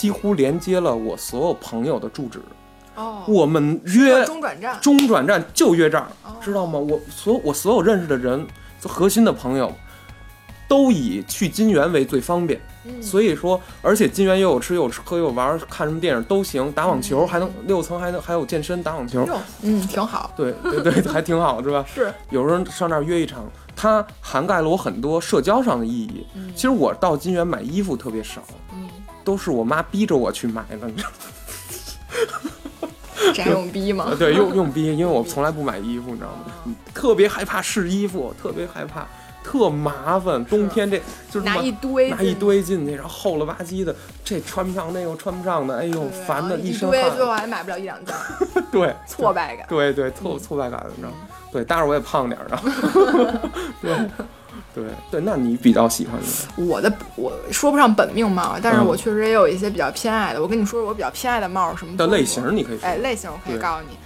[0.00, 2.40] 几乎连接了我所有朋友的住址。
[2.96, 6.78] 哦，我们约中转站，中转站就约这儿哦，知道吗？
[6.78, 8.46] 我所我所有认识的人，
[8.82, 9.70] 核心的朋友，
[10.66, 12.58] 都以去金源为最方便。
[12.86, 19.28] 嗯所以说，而且金源又有吃又有喝又有玩，看什么电影都行，打网球还能六层还能还有健身打网球，
[19.60, 21.84] 嗯，挺好，对对对，还挺好，是吧？
[21.94, 23.44] 是，有人上那儿约一场，
[23.76, 26.26] 它涵盖了我很多社交上的意义。
[26.54, 28.69] 其实我到金源买衣服特别少，嗯，
[29.24, 30.86] 都是我妈逼着我去买的。
[30.88, 31.08] 你知道
[33.34, 34.16] 这还 用逼吗吗？？
[34.18, 36.52] 对，用用逼，因为我从来不买衣服，你知道吗？
[36.66, 39.06] 嗯特别害怕试衣服，特别害怕，
[39.42, 40.44] 特麻烦。
[40.44, 40.98] 冬天这
[41.30, 43.94] 就是拿一堆，拿一，堆进去，然后厚了吧唧的，
[44.24, 47.40] 这穿不上，那又穿不上的，哎呦，烦的一身堆，最后汗。
[47.40, 48.14] 还买不了一两件，
[48.70, 49.66] 对，挫败感。
[49.68, 51.16] 对对，挫挫败感，你知道吗？
[51.52, 52.58] 对，当然我也胖点儿的。
[53.80, 53.96] 对
[54.74, 56.64] 对对，那你比较喜欢的？
[56.64, 60.40] 我的我说不上本命帽，但是嗯我确实也有一些比较偏爱的。
[60.40, 62.86] 我跟你说说我比较偏爱的帽是什么的类型，你可以说。
[62.86, 63.96] 哎，类型我可以告诉你。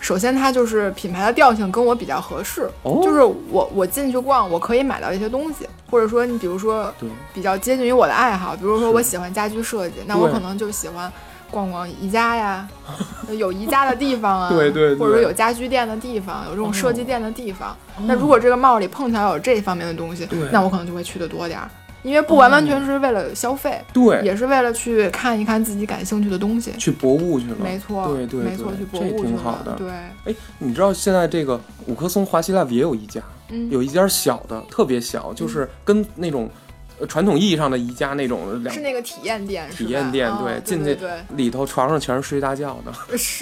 [0.00, 6.90] 首先，它就是品牌的调性跟我比较合适，哦就是我我进去逛，我可以买到一些东西，或者说你比如说
[7.34, 11.12] 比较接近于我的爱好，比如说我喜欢家居设计，那我可能就喜欢
[11.50, 12.68] 逛逛宜家呀，
[13.36, 14.96] 有宜家的地方啊，对对对。
[14.96, 17.76] 或者说有家居店的地方，有这种设计哦店的地方。
[18.06, 21.70] 那如果这个帽里碰巧有这方面的东西对，那我可能就会去的多点儿，
[22.02, 26.72] 因为不完完全是为了消费，对，也是为了去看一看自己感兴趣的东西。
[26.78, 27.56] 去博物去了。
[27.62, 29.72] 没错，对对没错，去博物去了挺好的。
[29.72, 29.90] 对，
[30.24, 33.20] 哎，你知道现在这个五棵松华西 Live 也有一家，
[33.50, 36.50] 嗯，有一家小的，特别小，就是跟那种呃
[37.06, 40.96] 传统意义上的宜家那种两是那个体验店，体验店，哦对进去
[41.36, 42.92] 里头床上全是睡大觉的，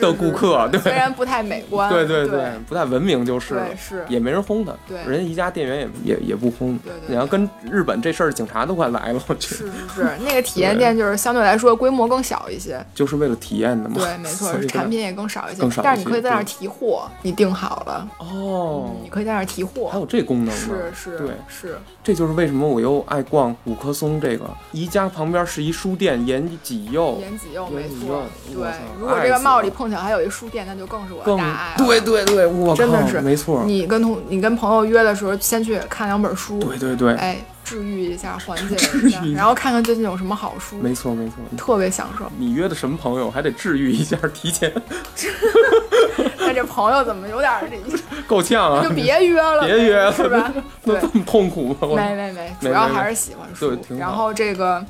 [0.01, 0.81] 的顾客对。
[0.81, 4.05] 虽然不太美观，对对对，不太文明就是了对是。
[4.09, 4.99] 也没人轰他，对。
[5.05, 20.53] 人家宜家店员也也也不轰，对对你要跟日本这事儿，警察都快来了，我去是是是，那个体验店就是相对来说规模更小一些，就是为了体验的嘛，对，没错，产品也更少一些更少，但是你可以在那儿提货，你订好了，哦，你可以在那儿提货，还有这功能呢，
[20.95, 28.69] 是是对，是，这就是为什么我又爱逛五棵松这个宜家旁边是一书店，延吉右，延吉右没错，对
[28.99, 37.39] 如果这个帽里碰巧还有一书店，那就更是我的更大爱了，对对对，我真的是没错，你跟同你跟朋友约的时候，先去看两本书，对对对，哎，
[37.69, 41.35] 治愈一下，缓解一下，然后看看最近有什么好书，没错没错。
[41.57, 42.25] 特别享受。
[42.39, 44.73] 你约的什么朋友，还得治愈一下，提前
[46.39, 48.83] 那这朋友怎么有点儿这， 够呛啊！
[48.83, 50.51] 就别约了，别约了是吧？
[50.83, 51.89] 对这，么痛苦吗？
[51.95, 54.85] 没没没，主要还是喜欢书然后这个。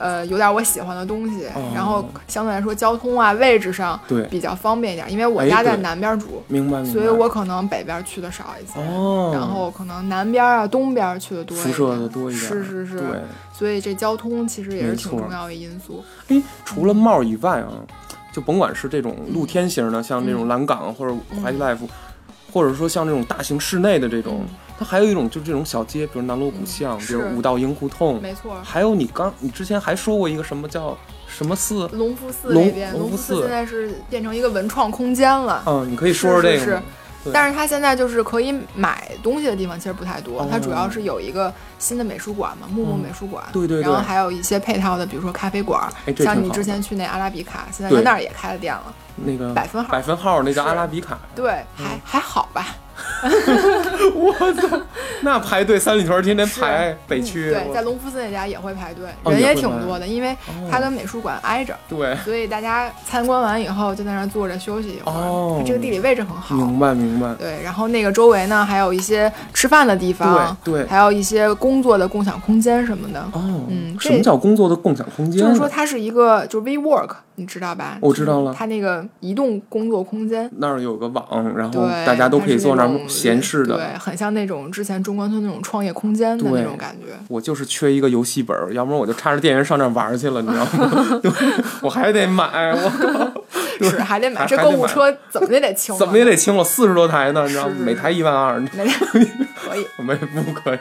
[0.00, 1.72] 呃，有点我喜欢的东西，哦。
[1.74, 4.24] 然后相对来说交通啊、位置上对。
[4.24, 6.92] 比较方便一点，因为我哎家在南边住，明白明白。
[6.92, 13.20] 所以我可能北边去的少一些，哦，然后可能南边啊、东边去的多一点，辐射的多一点，是是是，对。
[13.52, 16.02] 所以这交通其实也是挺重要的因素。
[16.28, 17.68] 哎，除了帽以外啊，
[18.32, 21.78] 就甭管是这种露天型的，像这种蓝港或者华西 life，、
[22.50, 24.46] 或者说像这种大型室内的这种，
[24.80, 30.96] 它还有一种就是这种小街，比如南锣鼓巷，比如五道营胡同，没错，还有你刚你之前还说过一个什么叫
[31.28, 31.86] 什么寺？
[31.88, 35.62] 隆福寺隆那边，隆福寺现在是变成一个文创空间了。
[35.66, 36.80] 嗯，你可以说说这个是。
[37.34, 40.48] 但是它现在就是可以买东西的地方其实不太多，哦。
[40.50, 43.82] 它主要是有一个新的美术馆嘛，木木美术馆，对对对。
[43.82, 47.98] 然后还有一些配套的，比如说咖啡馆，像你之前去那阿拉比卡，现在对。
[47.98, 49.92] 在那儿也开了店了，那个百分号。
[49.92, 51.84] 百分号那叫阿拉比卡，对，嗯。
[51.84, 52.68] 还还好吧，
[55.22, 60.36] 那排队三里屯天天排北区，嗯对，在隆福寺那家也会排队，哦人也挺多的，因为
[60.70, 65.62] 它跟美术馆挨着，对，所以大家参观完以后就在那儿坐着休息一会儿，哦。
[65.66, 70.86] 这个地理位置很好，明白明白，对，然后那个周围呢，还有一些吃饭的地方，对对。
[70.86, 73.20] 还有一些工作的共享空间什么的。
[73.32, 75.40] 哦，嗯什么这叫工作的共享空间？
[75.42, 77.10] 就是说，它是一个就是 WeWork，
[77.40, 77.96] 你知道吧？
[78.02, 81.26] 我知道了就是它那个移动工作空间，那儿有个网，
[81.56, 83.76] 然后，大家都可以坐那儿闲适的。
[83.76, 87.14] 对，很像那种之前中关村那种创业空间的那种感觉。
[87.28, 91.20] 我就是缺一个游戏本，要不然我就插着电源上那儿玩去了，你知道吗？
[91.22, 91.32] 对
[91.80, 93.39] 我还得买，我靠，
[93.80, 97.74] 对是还得买这购物车，怎么也得清， 怎么也得清了四十多台呢，你知道吗？
[97.78, 98.68] 每台一万二，没
[99.56, 100.78] 可以，没不 可以。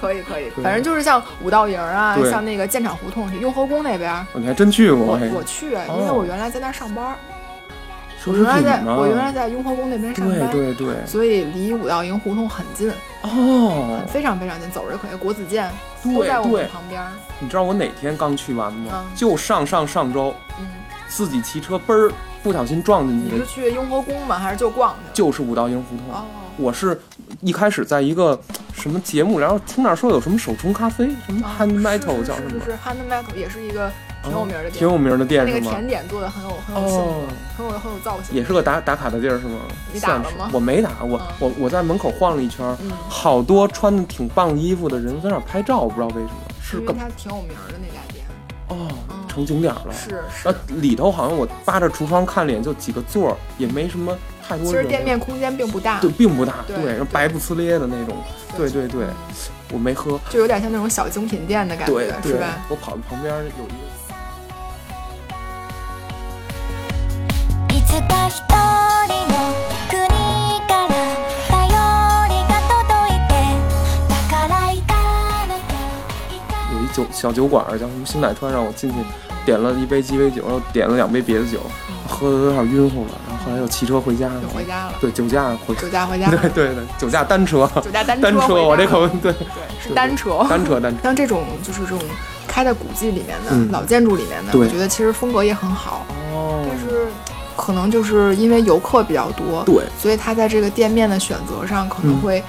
[0.00, 5.06] 可以，可以，反正就是像五道营啊，像那个建厂胡同，雍和宫那边儿，你还真去过？
[5.06, 7.16] 我嘿我去，因为哦我原来在那儿上班儿，
[8.26, 8.82] 我原来在？
[8.84, 12.90] 我原来在雍和宫那边上班，对对对，所以离五道营胡同很近，
[13.22, 15.16] 哦，非常非常近，走着可以。
[15.16, 15.70] 国子监
[16.02, 17.08] 都在我们旁边儿。
[17.38, 18.92] 你知道我哪天刚去完吗？
[18.94, 20.66] 嗯就上上上周，嗯，
[21.08, 24.38] 自己骑车嘣儿不小心撞进你是去雍和宫吗？
[24.38, 24.98] 还是就逛去？
[25.14, 26.14] 就是五道营胡同。
[26.14, 26.24] 哦，
[26.56, 27.00] 我是
[27.40, 28.38] 一开始在一个
[28.74, 33.90] 什么节目，然后听那儿说有什么手冲咖啡，什么哦 hand metal 是叫什么是是是 hand metal 也是一个
[34.22, 35.70] 挺有名儿的店，挺有名的店那个是吗？
[35.70, 37.14] 甜点做的很有很有性格，哦
[37.56, 38.36] 很有很有造型。
[38.36, 39.60] 也是个打打卡的地儿是吗？
[39.92, 48.24] 你打了吗我没打，我、嗯我我在门口晃了一圈儿，嗯好多穿的挺棒衣服的人在那儿拍照，我不知道为什么，是因为它挺有名儿的那家店，
[48.68, 48.96] 哦嗯
[49.34, 49.92] 成景点了。
[49.92, 54.16] 是是呃，，里头好像我扒着橱窗看脸就几个座儿，也没什么
[54.46, 54.66] 太多。
[54.66, 58.16] 其实店面空间并不大，对并不大，对对，然后白不呲咧的那种，
[58.56, 59.06] 对对对，
[59.72, 64.03] 我没喝，就有点像那种小精品店的感对觉，是吧？，我跑到旁边有一个。
[76.94, 78.96] 酒小酒馆儿叫什么新乃川，让我进去
[79.44, 81.58] 点了一杯鸡尾酒，然后点了两杯别的酒，
[82.08, 84.48] 喝的有点晕乎了，然后后来又骑车回家了就。
[84.48, 89.34] 回家了，对，酒驾回，酒驾回家，对对对，酒驾单车，酒驾单 单车，我这口对对
[89.82, 91.98] 是单车，单车单车，像这种就是这种
[92.46, 97.06] 开在古迹里面的、嗯老建筑里面的，我觉得其实风格也很好，哦但是
[97.56, 102.42] 可能就是因为游客比较多，对，所以他在这个店面的选择上可能嗯会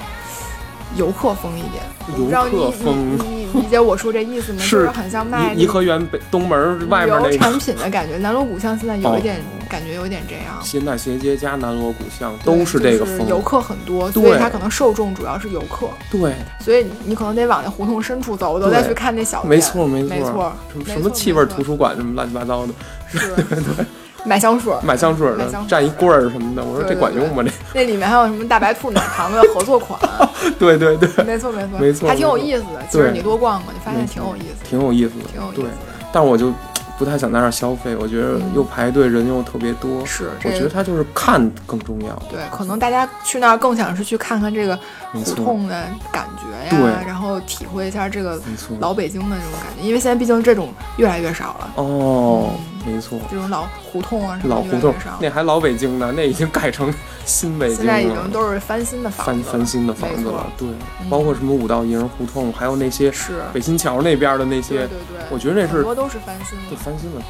[0.96, 1.84] 游客风一点。
[2.18, 4.60] 游客风你理解我说这意思吗？
[4.64, 8.18] 是就是很像卖颐颐和园北东门外面那个产品的感觉。
[8.18, 10.60] 南锣鼓巷现在有一点、哦感觉有一点这样。
[10.62, 19.50] 现代斜街加南锣鼓巷都是这个风，就是游客很多，所对以它可能受众主要是游客，对，所以你可能得往那胡同深处走，走对再去看那小店。
[19.50, 22.74] 没错没错没错，什么什么气味图书馆什么乱七八糟的，
[23.08, 23.36] 是
[24.26, 27.44] 买香水儿，买香水的蘸一棍儿什么的，我说这对对管用吗？
[27.46, 30.00] 这那里面还有什么大白兔奶糖的合作款，
[30.60, 32.82] 对对对，没错没错，没错还挺有意思的。
[32.90, 35.62] 其实你多逛逛，你发现挺有意思的，挺有意思的，挺有意思。
[35.64, 35.70] 的。
[36.12, 36.52] 但我就
[36.98, 40.06] 不太想在那儿消费，我觉得嗯又排队，人又特别多。
[40.06, 42.16] 是，我觉得它就是看更重要。
[42.32, 44.80] 对，可能大家去那儿更想是去看看这个
[45.14, 48.42] 胡同的感觉呀，然后体会一下这个。
[48.80, 49.86] 老北京的这种感觉。
[49.86, 52.52] 因为现在毕竟这种越来越少了，哦，
[52.86, 54.94] 没错，这种老胡同啊什么老胡同。
[55.20, 56.94] 那还老北京呢，那已经改成
[57.26, 58.28] 新北京现在已经了。
[58.30, 60.68] 都是翻新的房子，翻翻新的房子了，对，
[61.02, 67.22] 嗯包括什么五道营胡同，还有那些是，北新桥那边的那些对，对对，我觉得那是很多都是翻新的，对翻新了，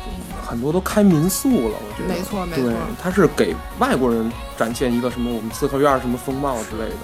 [0.45, 2.13] 很多都开民宿了，我觉得。
[2.13, 6.95] 没错没对错，，它是给外国人展现一个什么我们四合院什么风貌之类的。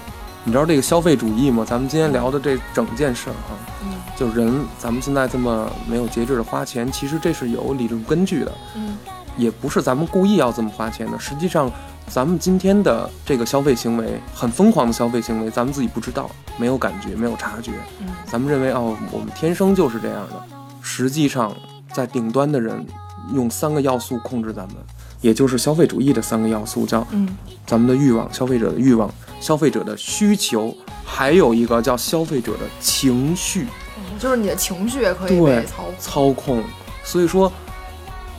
[0.44, 1.64] 你知道这个消费主义吗？
[1.68, 8.96] 咱们今天聊的这整件事儿哈，嗯就人咱们现在这么没有节制的花钱，其实这是有理论根据的，嗯
[9.36, 11.18] 也不是咱们故意要这么花钱的。
[11.18, 11.70] 实际上，
[12.08, 17.72] 咱们今天的这个消费行为，很疯狂的消费行为，咱们自己不知道，没有感觉，没有察觉。
[18.00, 20.42] 嗯咱们认为哦，我们天生就是这样的。
[20.80, 21.54] 实际上，
[21.92, 22.84] 在顶端的人
[23.32, 24.76] 用三个要素控制咱们，
[25.20, 27.28] 也就是消费主义的三个要素，叫嗯
[27.64, 29.08] 咱们的欲望、消费者的欲望、
[29.42, 30.72] 消费者的需求，
[31.04, 33.66] 还有一个叫消费者的情绪
[33.98, 35.94] 嗯，就是你的情绪也可以被操控。
[35.98, 36.64] 操控。
[37.02, 37.52] 所以说，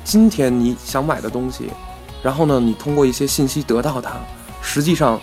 [0.05, 1.69] 今天你想买的东西，
[2.23, 4.13] 然后呢，你通过一些信息得到它，
[4.61, 5.19] 实际上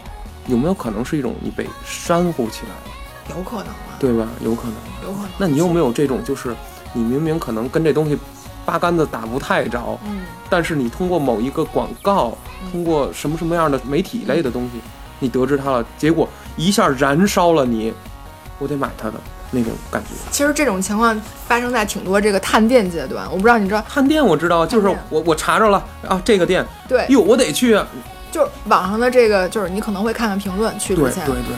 [0.47, 4.29] 有没有可能是一种你被煽乎起来了，有可能啊，对吧？
[4.45, 4.75] 有可能。
[5.03, 5.31] 有可能。
[5.39, 6.55] 那你有没有这种，就是
[6.93, 8.19] 你明明可能跟这东西
[8.67, 10.21] 八竿子打不太着，嗯
[10.51, 12.37] 但是你通过某一个广告，
[12.71, 14.81] 通过什么什么样的媒体类的东西，
[15.21, 17.95] 你得知它了，结果一下燃烧了你，
[18.59, 19.15] 我得买它的
[19.53, 20.09] 那种感觉。
[20.33, 27.75] 其实这种情况发生在挺多这个探店阶段，我不知道你知道，探店我知道，就是我我查着了啊，这个店，对，哟，我得去。
[27.75, 27.87] 啊。
[28.33, 31.57] 就是网上的这个，就是你可能会看看评论，去之前，对对对，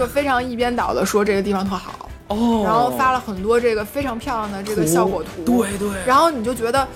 [0.00, 6.88] 就非常一边倒的说这个地方特好，哦，然后发了很多这个非常漂亮的这个效果图，对对，然后你就觉得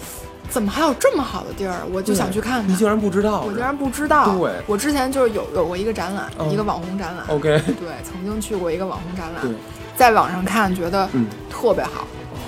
[0.48, 2.88] 怎么还有这么好的地儿，我就想去看看你竟。
[2.88, 9.54] 然不知道，我竟然不知道，对我之前就是有有过一个展览，嗯一个网红展览，OK，对，曾经去过一个网红展览对，，
[9.96, 12.06] 在网上看觉得嗯，特别好，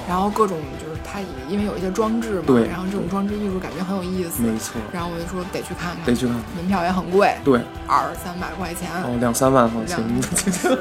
[0.08, 0.85] 然后各种就是
[1.16, 2.68] 它也因为有一些装置嘛，对。
[2.68, 6.36] 然后这种装置艺术感觉很有意思，没错，然后我就说得去看看，得去看。
[6.54, 10.76] 门票也很贵，对，二三百块钱，哦，两三万好两行，是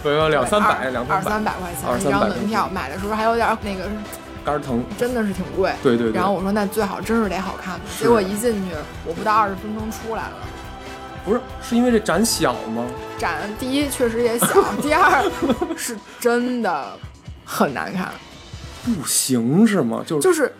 [0.00, 3.90] 不要两三百，二两二三百，块钱一张门票，买的时候还有点儿那个，
[4.44, 4.80] 肝疼。
[4.96, 5.74] 真的是挺贵。
[5.82, 6.12] 对对对。
[6.12, 10.36] 然后我说那最好真是得好看结果一进去，我不到二十分钟出来了，
[11.24, 12.84] 不是，是因为这展小吗？
[13.18, 14.46] 展第一确实也小，
[14.80, 15.28] 第二
[15.76, 16.86] 是真的
[17.44, 18.12] 很难看，
[18.94, 20.02] 不行是吗？
[20.06, 20.52] 就是就是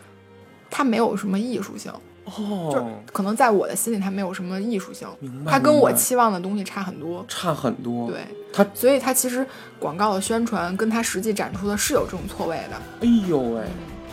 [0.71, 1.93] 它没有什么艺术性，
[2.27, 2.33] 就
[2.73, 5.09] 是哦，可能在我的心里它没有什么艺术性
[5.47, 7.25] 它跟我期望的东西差很多。
[7.29, 8.09] 差很多。
[8.09, 8.21] 对，
[8.53, 9.47] 它，所以它其实
[9.79, 13.63] 广告的宣传跟它实际展出的是有这种错位的，哎呦喂！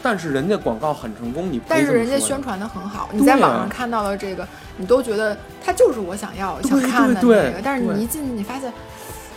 [0.02, 4.48] 但是人家广告很成功，你但是人家宣传的很好，对你在网啊上看到的这个，
[4.78, 8.72] 你都觉得它就是我想要想看的那对对个，但是你一进去，你发现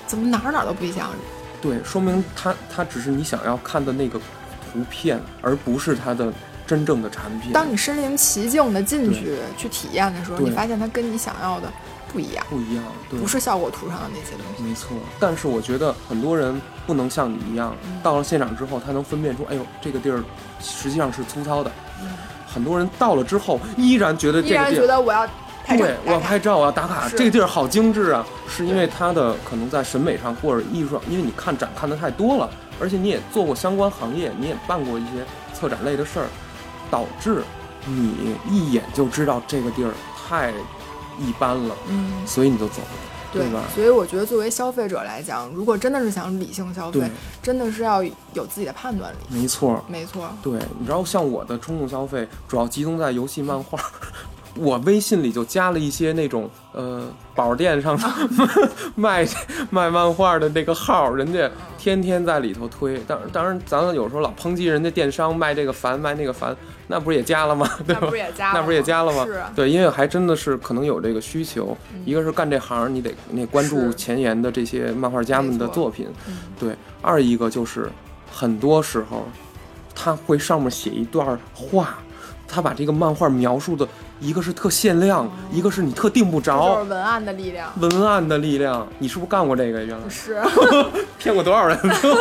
[0.07, 1.09] 怎么哪儿哪儿都不一样。
[1.62, 4.20] 对，说明它它只是你想要看的那个
[4.72, 6.32] 图片，而不是它的
[6.66, 7.52] 真正的产品。
[7.52, 11.72] 当你身临其境的进去去体验的时候，你发现它跟你想要的
[12.12, 14.62] 不一样，不一样，对，不是效果图上的那些东西。
[14.62, 20.22] 没错，但是我觉得很多人不能像你一样，嗯到了现场之后，他能分辨出，哎呦，这个地儿
[20.60, 21.70] 实际上是粗糙的。
[22.02, 22.08] 嗯
[22.50, 25.26] 很多人到了之后，依然觉得依然这个地儿，觉得我要
[25.68, 32.48] 对，我要拍照，我要打卡，这个地儿好精致啊，是因为它的可能在审美上或者艺术上，因为你看展看的太多了，
[32.81, 35.24] 而且你也做过相关行业，你也办过一些
[35.55, 36.26] 策展类的事儿，
[36.91, 37.43] 导致
[37.87, 40.51] 你一眼就知道这个地儿太
[41.18, 42.89] 一般了，嗯，所以你就走了，
[43.33, 43.62] 对吧？
[43.74, 47.11] 所以我觉得作为消费者来讲，如果真的是想理性消费，
[47.43, 48.03] 真的是要
[48.35, 49.16] 有自己的判断力。
[49.29, 49.83] 没错。
[49.89, 53.79] 没错，对，你知道像我的冲动消费主要集中在游戏、漫画。
[54.59, 57.98] 我微信里就加了一些那种呃宝店上
[58.96, 59.26] 卖
[59.70, 62.98] 卖漫画的那个号，人家天天在里头推。
[63.06, 66.56] 当当然，咱们有时候老抨击人家电商卖这个烦卖那个烦，
[66.86, 67.68] 那不是也加了吗？
[67.86, 68.12] 对吧那不？
[68.12, 68.61] 是也加了吗？
[68.61, 69.24] 那不是也加了吗？
[69.24, 71.76] 是啊，对，因为还真的是可能有这个需求。
[72.04, 76.06] 一个是干这行，你得那关注前沿的这些漫画家们的作品。
[76.26, 77.90] 嗯对，二一个就是
[78.32, 79.26] 很多时候
[79.94, 81.98] 他会上面写一段话，
[82.46, 83.86] 他把这个漫画描述的，
[84.20, 86.90] 一个是特限量，一个是你特定不着就着是。
[86.90, 87.72] 文案的力量。
[87.80, 89.84] 文案的力量，你是不是干过这个？
[89.84, 90.40] 原来是，
[91.18, 91.78] 骗过多少人？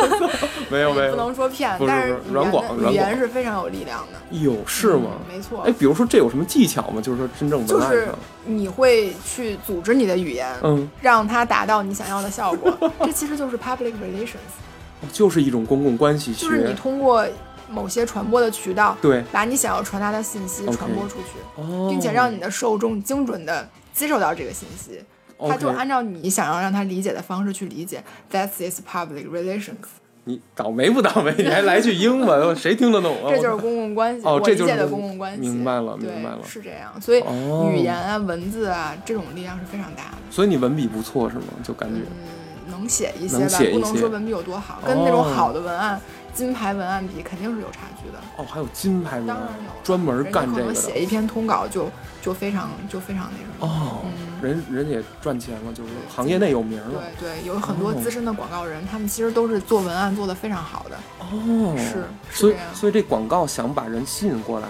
[0.70, 4.38] 没有没有不，能说骗，但是软广软广言是非常有力量的。
[4.38, 5.10] 有是吗？
[5.28, 7.00] 嗯没错哎，，比如说这有什么技巧吗？
[7.00, 12.72] 就是说真正就是文案上，你会去组织你的语言，嗯，让它达到你想要的效果。
[13.00, 14.36] 这其实就是 public relations，
[15.12, 17.26] 就是一种公共关系学，就是你通过
[17.70, 25.02] 某些传播的渠道，对，把你想要传达的信息传播出去，哦，并且让你的受众精准的接受到这个信息。
[25.48, 28.02] 他就按照你想要让他理解的方式去理解
[28.32, 29.76] ，That is public relations，
[30.24, 31.32] 你倒霉不倒霉？
[31.38, 33.30] 你还来句英文， 谁听得懂啊？
[33.30, 34.26] 这就是公共关系。
[34.26, 35.40] 哦我理解的这就是公公共关系。
[35.40, 37.00] 明白了明白了是这样。
[37.00, 40.18] 所以哦语言啊、文字啊这种力量是非常大的。
[40.28, 41.44] 所以你文笔不错是吗？
[41.62, 42.00] 就感觉。
[42.00, 46.00] 嗯，能写一些吧，不能说文笔有多好，跟那种好的文案、
[46.38, 48.18] 金牌文案比，肯定是有差距的。
[48.36, 51.90] 哦，还有金牌文案当然有，专门干这个写一篇通稿就
[52.22, 53.66] 就非常就非常那什么。
[53.66, 57.02] 哦，嗯人人也赚钱了，就是行业内有名了。
[57.18, 60.96] 对对，有很多哦资深的广告人，他们其实都是做文案做得非常好的。
[61.18, 64.68] 哦，是是所以所以这广告想把人吸引过来，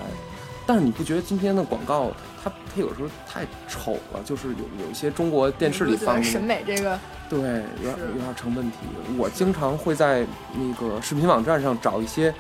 [0.65, 2.11] 但是你不觉得今天的广告
[2.43, 4.21] 它它有时候太丑了？
[4.25, 8.77] 就是有有一些中国电视里放的审，美这个，对，有点有点成问题。
[9.17, 12.35] 我经常会在那个视频网站上找一些。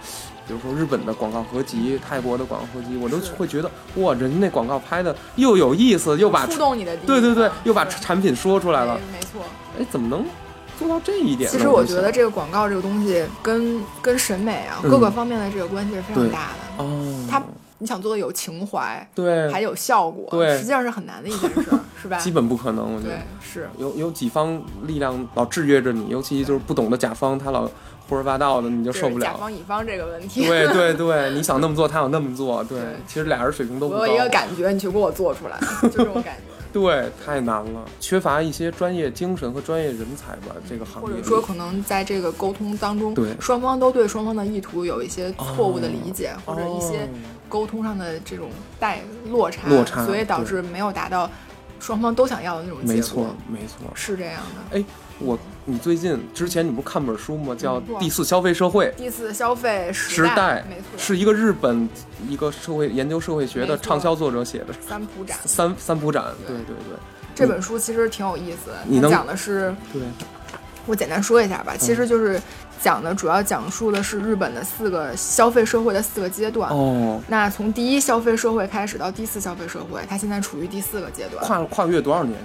[0.47, 7.07] 比如说日本的广告合集、泰国的广告合集，我都会觉得哇，人家那广告拍的又有意思，又把触动你的地方。
[7.07, 8.95] 对对对，又把产品说出来了。
[8.95, 9.43] 没没错。
[9.79, 10.25] 哎，怎么能
[10.79, 11.55] 做到这一点呢？
[11.55, 16.83] 其实我觉得这个广告这个东西跟跟审美啊、嗯各个方面的这个关系是非常大的。
[16.83, 17.43] 哦，它
[17.79, 22.19] 你想做的有情怀，对还有效果，对实际上是很难的一件事儿，是吧？
[22.21, 23.23] 基本不可能，我觉对得。
[23.41, 23.69] 是。
[23.79, 27.63] 有有几方力量老制约着你，尤其就是不懂的甲方，他老
[28.09, 29.27] 胡说八道的，你就受不了。
[29.27, 30.45] 甲方乙方这个问题。
[30.47, 34.01] 对 对对，你想那么做，他想那么做，对对，其实俩人水平都不高。
[34.01, 36.57] 我有一个感觉，你去给我做出来，就这种感觉。
[36.73, 41.09] 对，太难了，缺乏一些专业精神和专业人才吧，这个行业。
[41.09, 47.09] 或者说，可能在这个沟通当中，对双方都对双方的意图有一些错误的理解，哦或者一些
[47.49, 49.01] 沟通上的这种带
[49.31, 51.31] 落差，落差所以导致没有达到
[51.81, 52.95] 双方都想要的那种结果。
[52.95, 53.90] 没错没错。
[53.95, 54.78] 是这样的。
[54.78, 54.85] 哎，
[55.19, 55.39] 我
[55.69, 57.55] 你最近之前你不是看本书吗？
[57.55, 58.86] 叫嗯《第四消费社会》。
[58.95, 61.86] 第四消费时代，代没错，是一个日本
[62.27, 65.36] 一个社会研究社会学的畅销作者写的三浦展。
[65.45, 66.97] 三三浦展，对对对对
[67.35, 70.01] 这本书其实挺有意思的，你能它讲的是，对，
[70.86, 72.40] 我简单说一下吧，其嗯实就是
[72.81, 76.70] 讲的主要讲述的是日本的四个消费社会的四个阶段。
[76.70, 81.45] 哦，那从第一消费社会开始到第四消费社会，它现在处于第四个阶段。
[81.45, 82.39] 跨跨越多少年？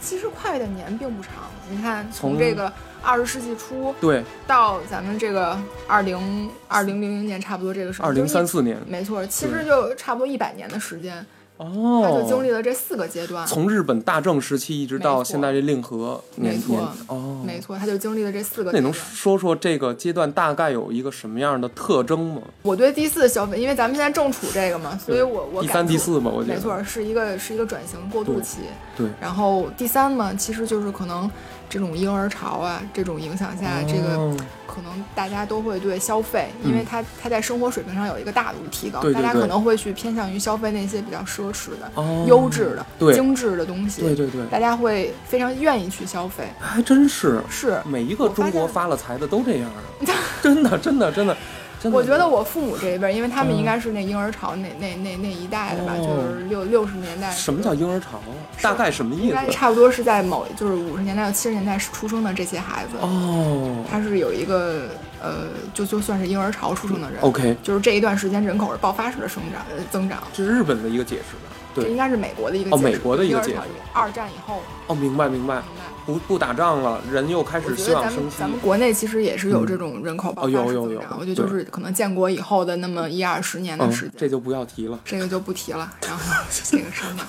[0.00, 1.32] 其实跨越的年并不长，
[1.72, 2.70] 你看从从这个
[3.02, 11.24] 二十世纪初对，到咱们这个二零二零零零年，差不多这个时候，二零三四年，没错，其实就差不多一百年的时间。
[11.58, 13.46] 哦，他就经历了这四个阶段。
[13.46, 18.92] 从日本大正时期一直到现在这令和年没错年哦，没错，他就经历了这四个那你能。
[18.92, 22.42] 说说这个阶段大概有一个什么样的特征吗？
[22.62, 28.58] 我对第四消费，因为咱们现在正处这个嘛，所以我我第三、第四嘛，我觉得没错，是一个是一个转型过渡期。
[28.96, 31.30] 对然后第三嘛，其实就是可能
[31.72, 34.36] 这种婴儿潮啊，这种影响下，这个哦
[34.66, 44.02] 可能大家都会对消费，因为它它在生活水平上有一个大幅提高，大家可能会去偏向于消费那些比较奢侈的、哦优质的、精致的东西。
[44.02, 46.44] 对对对，大家会非常愿意去消费。
[46.60, 49.80] 还真是是，每一个中国发了财的都这样啊，
[50.42, 51.34] 真的真的真的。
[51.90, 57.30] 我觉得我父母这一辈，因为他们嗯应该是那婴儿潮那那那那一代的吧，哦就是六六十年代。
[57.32, 58.30] 什么叫婴儿潮啊？
[58.60, 59.52] 大概什么意应该思？
[59.52, 64.88] 差不多是在某就是五十年代到、七十年代出生的这些孩子，哦他是有一个
[65.20, 67.20] 呃，就就算是婴儿潮出生的人。
[67.20, 71.52] ，OK，就是这一段时间人口是爆发式的生长呃增长，这是日本的一个解释吧？
[71.74, 73.58] 对，这应该是美国的一个哦解释哦美国的一个解释
[73.92, 75.82] 二战以后，哦，明白明白，明白？
[76.04, 78.48] 不不打仗了，人又开我始希望生息咱。
[78.50, 84.98] 们国内其实也是有这种人口爆发哦有有有我觉得就是可能建国以后的那么一二十年的嗯时间，，这就不要提了。
[85.04, 85.90] 这个就不提了。
[86.02, 87.24] 然后这个什么，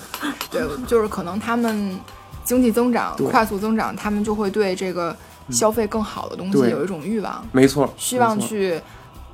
[0.50, 1.98] 对，就是可能他们
[2.44, 5.16] 经济增长快速增长，他们就会对这个
[5.50, 8.40] 消费更好的东西有一种欲望，没错，希望。
[8.40, 8.82] 去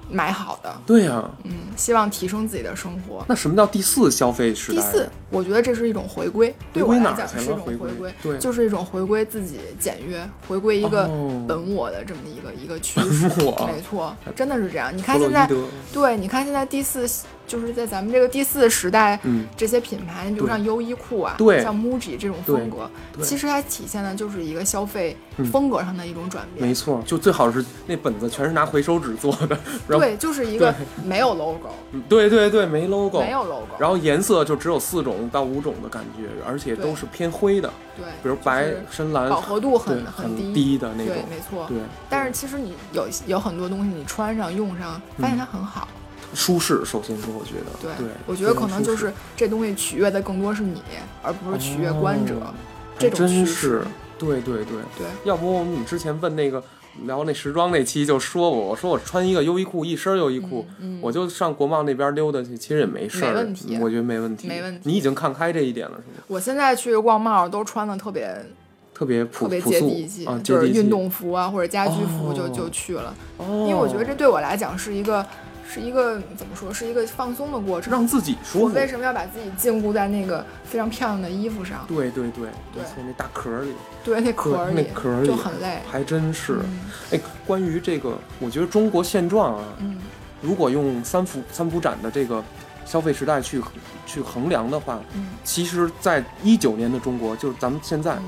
[0.09, 3.23] 买好的，对呀、嗯，希望提升自己的生活。
[3.27, 4.77] 那什么叫第四消费时代？
[4.77, 13.27] 第四，我觉得这是一种回归，对我来讲是一种回归归，对就是一种回归自己简约，回归一个哦本我的这么一个一个趋势。
[13.27, 14.95] 没错，真的是这样。
[14.95, 15.47] 你看现在，
[15.93, 17.07] 对，你看现在第四，
[17.49, 21.61] 就是在咱们这个第四时代，嗯，这些品牌，你比如像优衣库啊，对。
[21.63, 22.89] 像 MUJI 这种风格，
[23.23, 25.45] 其实它体现的就是一个消费嗯。
[25.47, 26.67] 风格上的一种转变。
[26.67, 29.57] 没错，就最好是那本子全是拿回收纸做的，
[29.89, 30.73] 对，就是一个
[31.03, 41.65] 没有 logo，嗯对对对，没 logo，没有 logo，然后颜色就只有四种到五种的感觉，而且都是偏灰的，对，比如白、深蓝，饱和度很很低，低的那对种，，没错。
[41.67, 41.77] 对，
[42.07, 45.87] 但是其实你有有很多东西，你穿上用上，发现它很好。
[46.33, 46.83] 舒适。
[46.85, 50.81] 首先说，我觉得，对，对，我觉得可能就是这东西取悦的更多是你，
[51.21, 52.35] 而不是取悦观者。
[52.35, 52.53] 哦
[52.99, 53.81] 这种还真是，
[54.17, 54.75] 对对对。
[54.97, 56.61] 对，要不我们之前问那个
[57.05, 63.77] 聊那时装那期就说我，我说我穿一个优衣库一身优衣库，嗯，我就上国贸那边溜达去，其实也没事儿，没问题。
[63.79, 64.81] 我觉得没问题，没问题。
[64.83, 66.23] 你已经看开这一点了，是吗？
[66.27, 68.45] 我现在去逛贸都穿的特别
[68.93, 72.49] 特别朴特别接地气，就是运动服啊或者家居服就、哦。
[72.49, 75.25] 就去了，哦，因为我觉得这对我来讲是一个
[75.71, 77.91] 是一个怎么说是一个放松的过程。
[77.91, 78.65] 让自己舒服。
[78.65, 81.85] 我为什么要把自己禁锢在那个非常漂亮的衣服上？
[81.87, 83.73] 对对对，对从，那大壳儿里
[84.03, 85.77] 对，那壳儿里那壳里就很累。
[85.89, 86.53] 还真是。
[86.63, 86.79] 嗯
[87.11, 89.97] 哎，关于这个，我觉得中国现状啊，嗯
[90.41, 92.43] 如果用三幅三幅展的这个
[92.85, 93.61] 消费时代去
[94.07, 98.23] 去衡量的话，嗯其实，在一九年的中国，就是咱们现在嗯，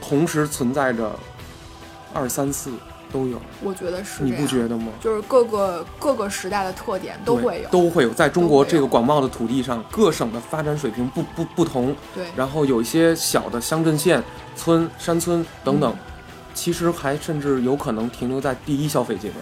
[0.00, 1.18] 同时存在着
[2.14, 2.70] 二三四
[3.16, 4.92] 都有，我觉得是你不觉得吗？
[5.00, 8.10] 就是各个各个时代的特点都会有，都会有。
[8.10, 14.22] 在中国这个广袤的土地上，各省的发展水平不不不同，对，然后有一些小的乡镇县、
[14.54, 15.98] 村、山村等等，嗯。
[16.52, 19.40] 其实还甚至有可能停留在第一消费阶段，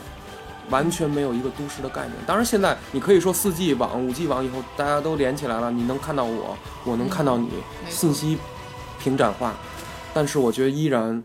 [0.71, 2.13] 完全没有一个都市的概念。
[2.27, 7.49] 当然，现在你可以说四 G 网、五 G 网以后大家都连起来了，你能看到我，我能看到你，
[7.89, 8.39] 信息
[9.01, 9.55] 平展化，
[10.13, 11.23] 但是我觉得依然，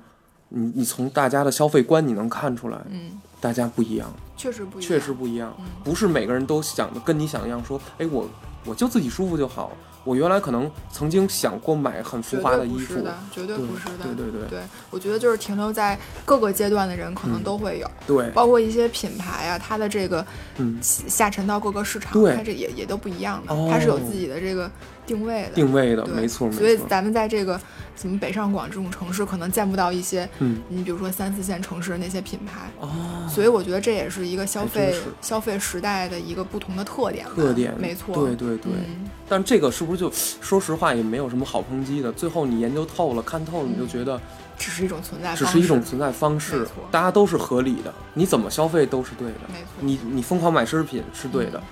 [0.50, 5.66] 你你从大家的消费观你能看出来，嗯，大家不一样，确实不一样，确实不一样，嗯。
[5.84, 8.28] 不是每个人都想的跟你想一样，说，哎，我
[8.66, 9.72] 我就自己舒服就好。
[10.06, 14.60] 我原来可能曾经想过买很浮绝华的衣服对不是，的，绝对对不是的，对对对对，
[14.90, 20.26] 我觉得就是停留在各个阶段的人可能嗯都会有，对，包括一些品牌啊，它的这个
[20.58, 24.72] 嗯，下沉到各个市场，对它这也也都不一样的，哦它是有自己的这个
[25.10, 25.50] 定位的。
[25.56, 27.60] 定位的，对没错所以，咱们在这个
[27.96, 37.26] 什么北上广这种城市，可能见不到一些，嗯，你比如说三四线城市的那些品牌，哦，所以我觉得这也是一个消费消费时代的一个不同的特点。
[37.36, 38.14] 特点，没错。
[38.14, 38.72] 对对对。
[38.74, 40.12] 嗯但这个是不是就
[40.42, 42.12] 说实话也没有什么好抨击的？
[42.12, 44.20] 最后你研究透了、看透了，你就觉得
[44.58, 49.42] 只是一种存在只方式，是一种存在方式，大家都是合理的，你怎么消费都是对的。
[49.54, 49.68] 没错。
[49.82, 51.64] 你你疯狂买奢侈品是对的嗯，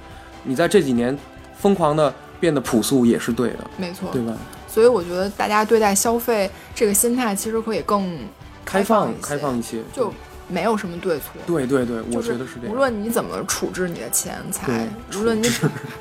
[0.44, 1.18] 你在这几年
[1.58, 4.34] 疯狂的变得朴素也是对的，没错，对吧？
[4.68, 8.18] 所以我觉得大家对待消费这个心态，其实可以更
[8.64, 10.14] 开放开放一些，就
[10.48, 11.26] 没有什么对错。
[11.46, 12.74] 对对对，我就是觉得是这样。
[12.74, 15.50] 无论你怎么处置你的钱财，无论你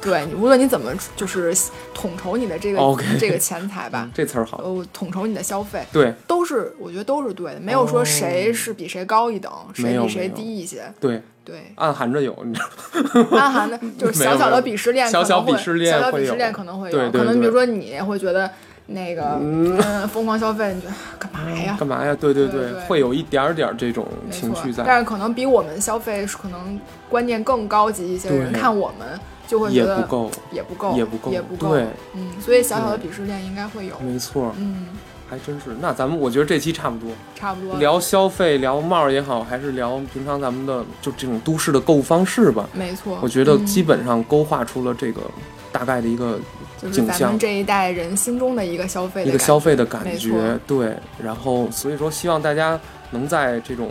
[0.01, 1.55] 对无论你怎么就是
[1.95, 2.79] 统筹你的这个
[3.19, 6.15] 这个钱财吧，这词儿好，呃，统筹你的消费，对。
[6.27, 9.67] 都是我觉得都是对的，没有说谁是比谁高一等，哦。
[9.75, 10.93] 谁比谁低一些。
[11.01, 18.51] 对，对，暗含着有，你知道吗， 暗含的就是 小小的鄙视链可小小鄙视链小小鄙视链可能会有，可能比如说你会觉得
[18.87, 21.77] 那个嗯疯狂消费，你觉得干嘛呀？
[21.79, 22.17] 干嘛呀？
[22.19, 29.19] 对对对对会有一点儿点儿这种情绪，在，但是可能比我们消费可能观念更高级一些人看我们
[29.49, 31.69] 就会也觉得不够，也不够，也不够也不够。
[31.71, 33.99] 对嗯，所以小小的鄙视链应该会有。
[34.01, 34.87] 没错，嗯，
[35.29, 35.71] 还真是。
[35.81, 37.77] 那咱们我觉得这期差不多，差不多。
[37.79, 42.69] 聊消费，聊帽儿也好，还是聊平常咱们的就这种都市的购物方式吧。
[42.73, 45.21] 没错，我觉得嗯基本上勾画出了这个
[45.73, 46.39] 大概的一个
[46.81, 50.95] 就是咱们这一代人心中的一个消费的一个感消费的感觉对。
[51.23, 52.79] 然后所以说，希望大家
[53.11, 53.91] 能在这种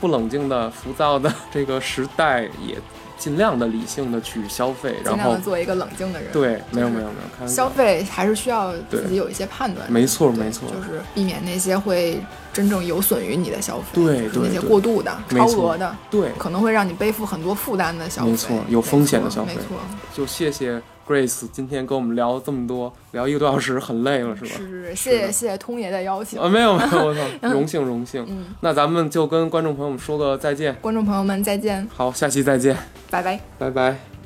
[0.00, 2.76] 不冷静的、浮躁的这个时代，也
[3.18, 6.32] 尽量的理性的去消费，然后量的做一个冷静的人。
[6.32, 9.90] 对，没有没有没有，消费还是需要自己有一些判断。
[9.92, 12.18] 没错对没错就是避免那些会
[12.52, 18.30] 真正有损于你的消费，对就是那些过度的、超额的，对，可能会让你背负很多负担的消费。
[18.30, 19.76] 没错有风险的消费没错，
[20.14, 20.80] 就谢谢
[21.10, 24.50] Grace 今天跟我们聊这么多，聊一个多小时，很累了是吧？
[24.56, 26.38] 是是是，谢谢谢谢通爷的邀请。
[26.38, 27.20] 啊，没有没有，我操，
[27.50, 28.24] 荣幸荣幸。
[28.28, 32.76] 嗯，那咱们就跟观众朋友们说个再见，观众朋友们再见，好，下期再见，
[33.10, 33.40] 拜拜。
[33.58, 34.19] 拜拜。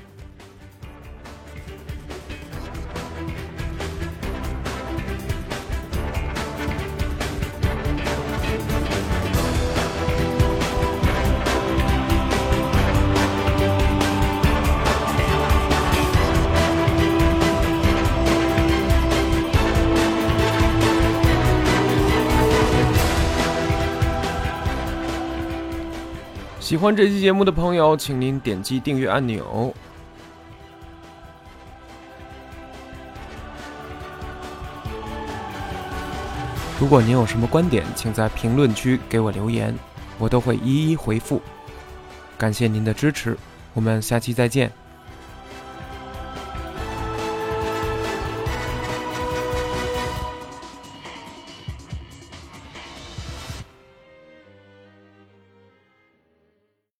[26.85, 29.75] 欢这期节目的朋友，请您点击订阅按钮。
[36.79, 39.75] 如果您有什么观点，请在评论区给我留言，
[40.19, 41.41] 我都会一一回复。
[42.37, 43.35] 感谢您的支持，
[43.73, 44.71] 我们下期再见。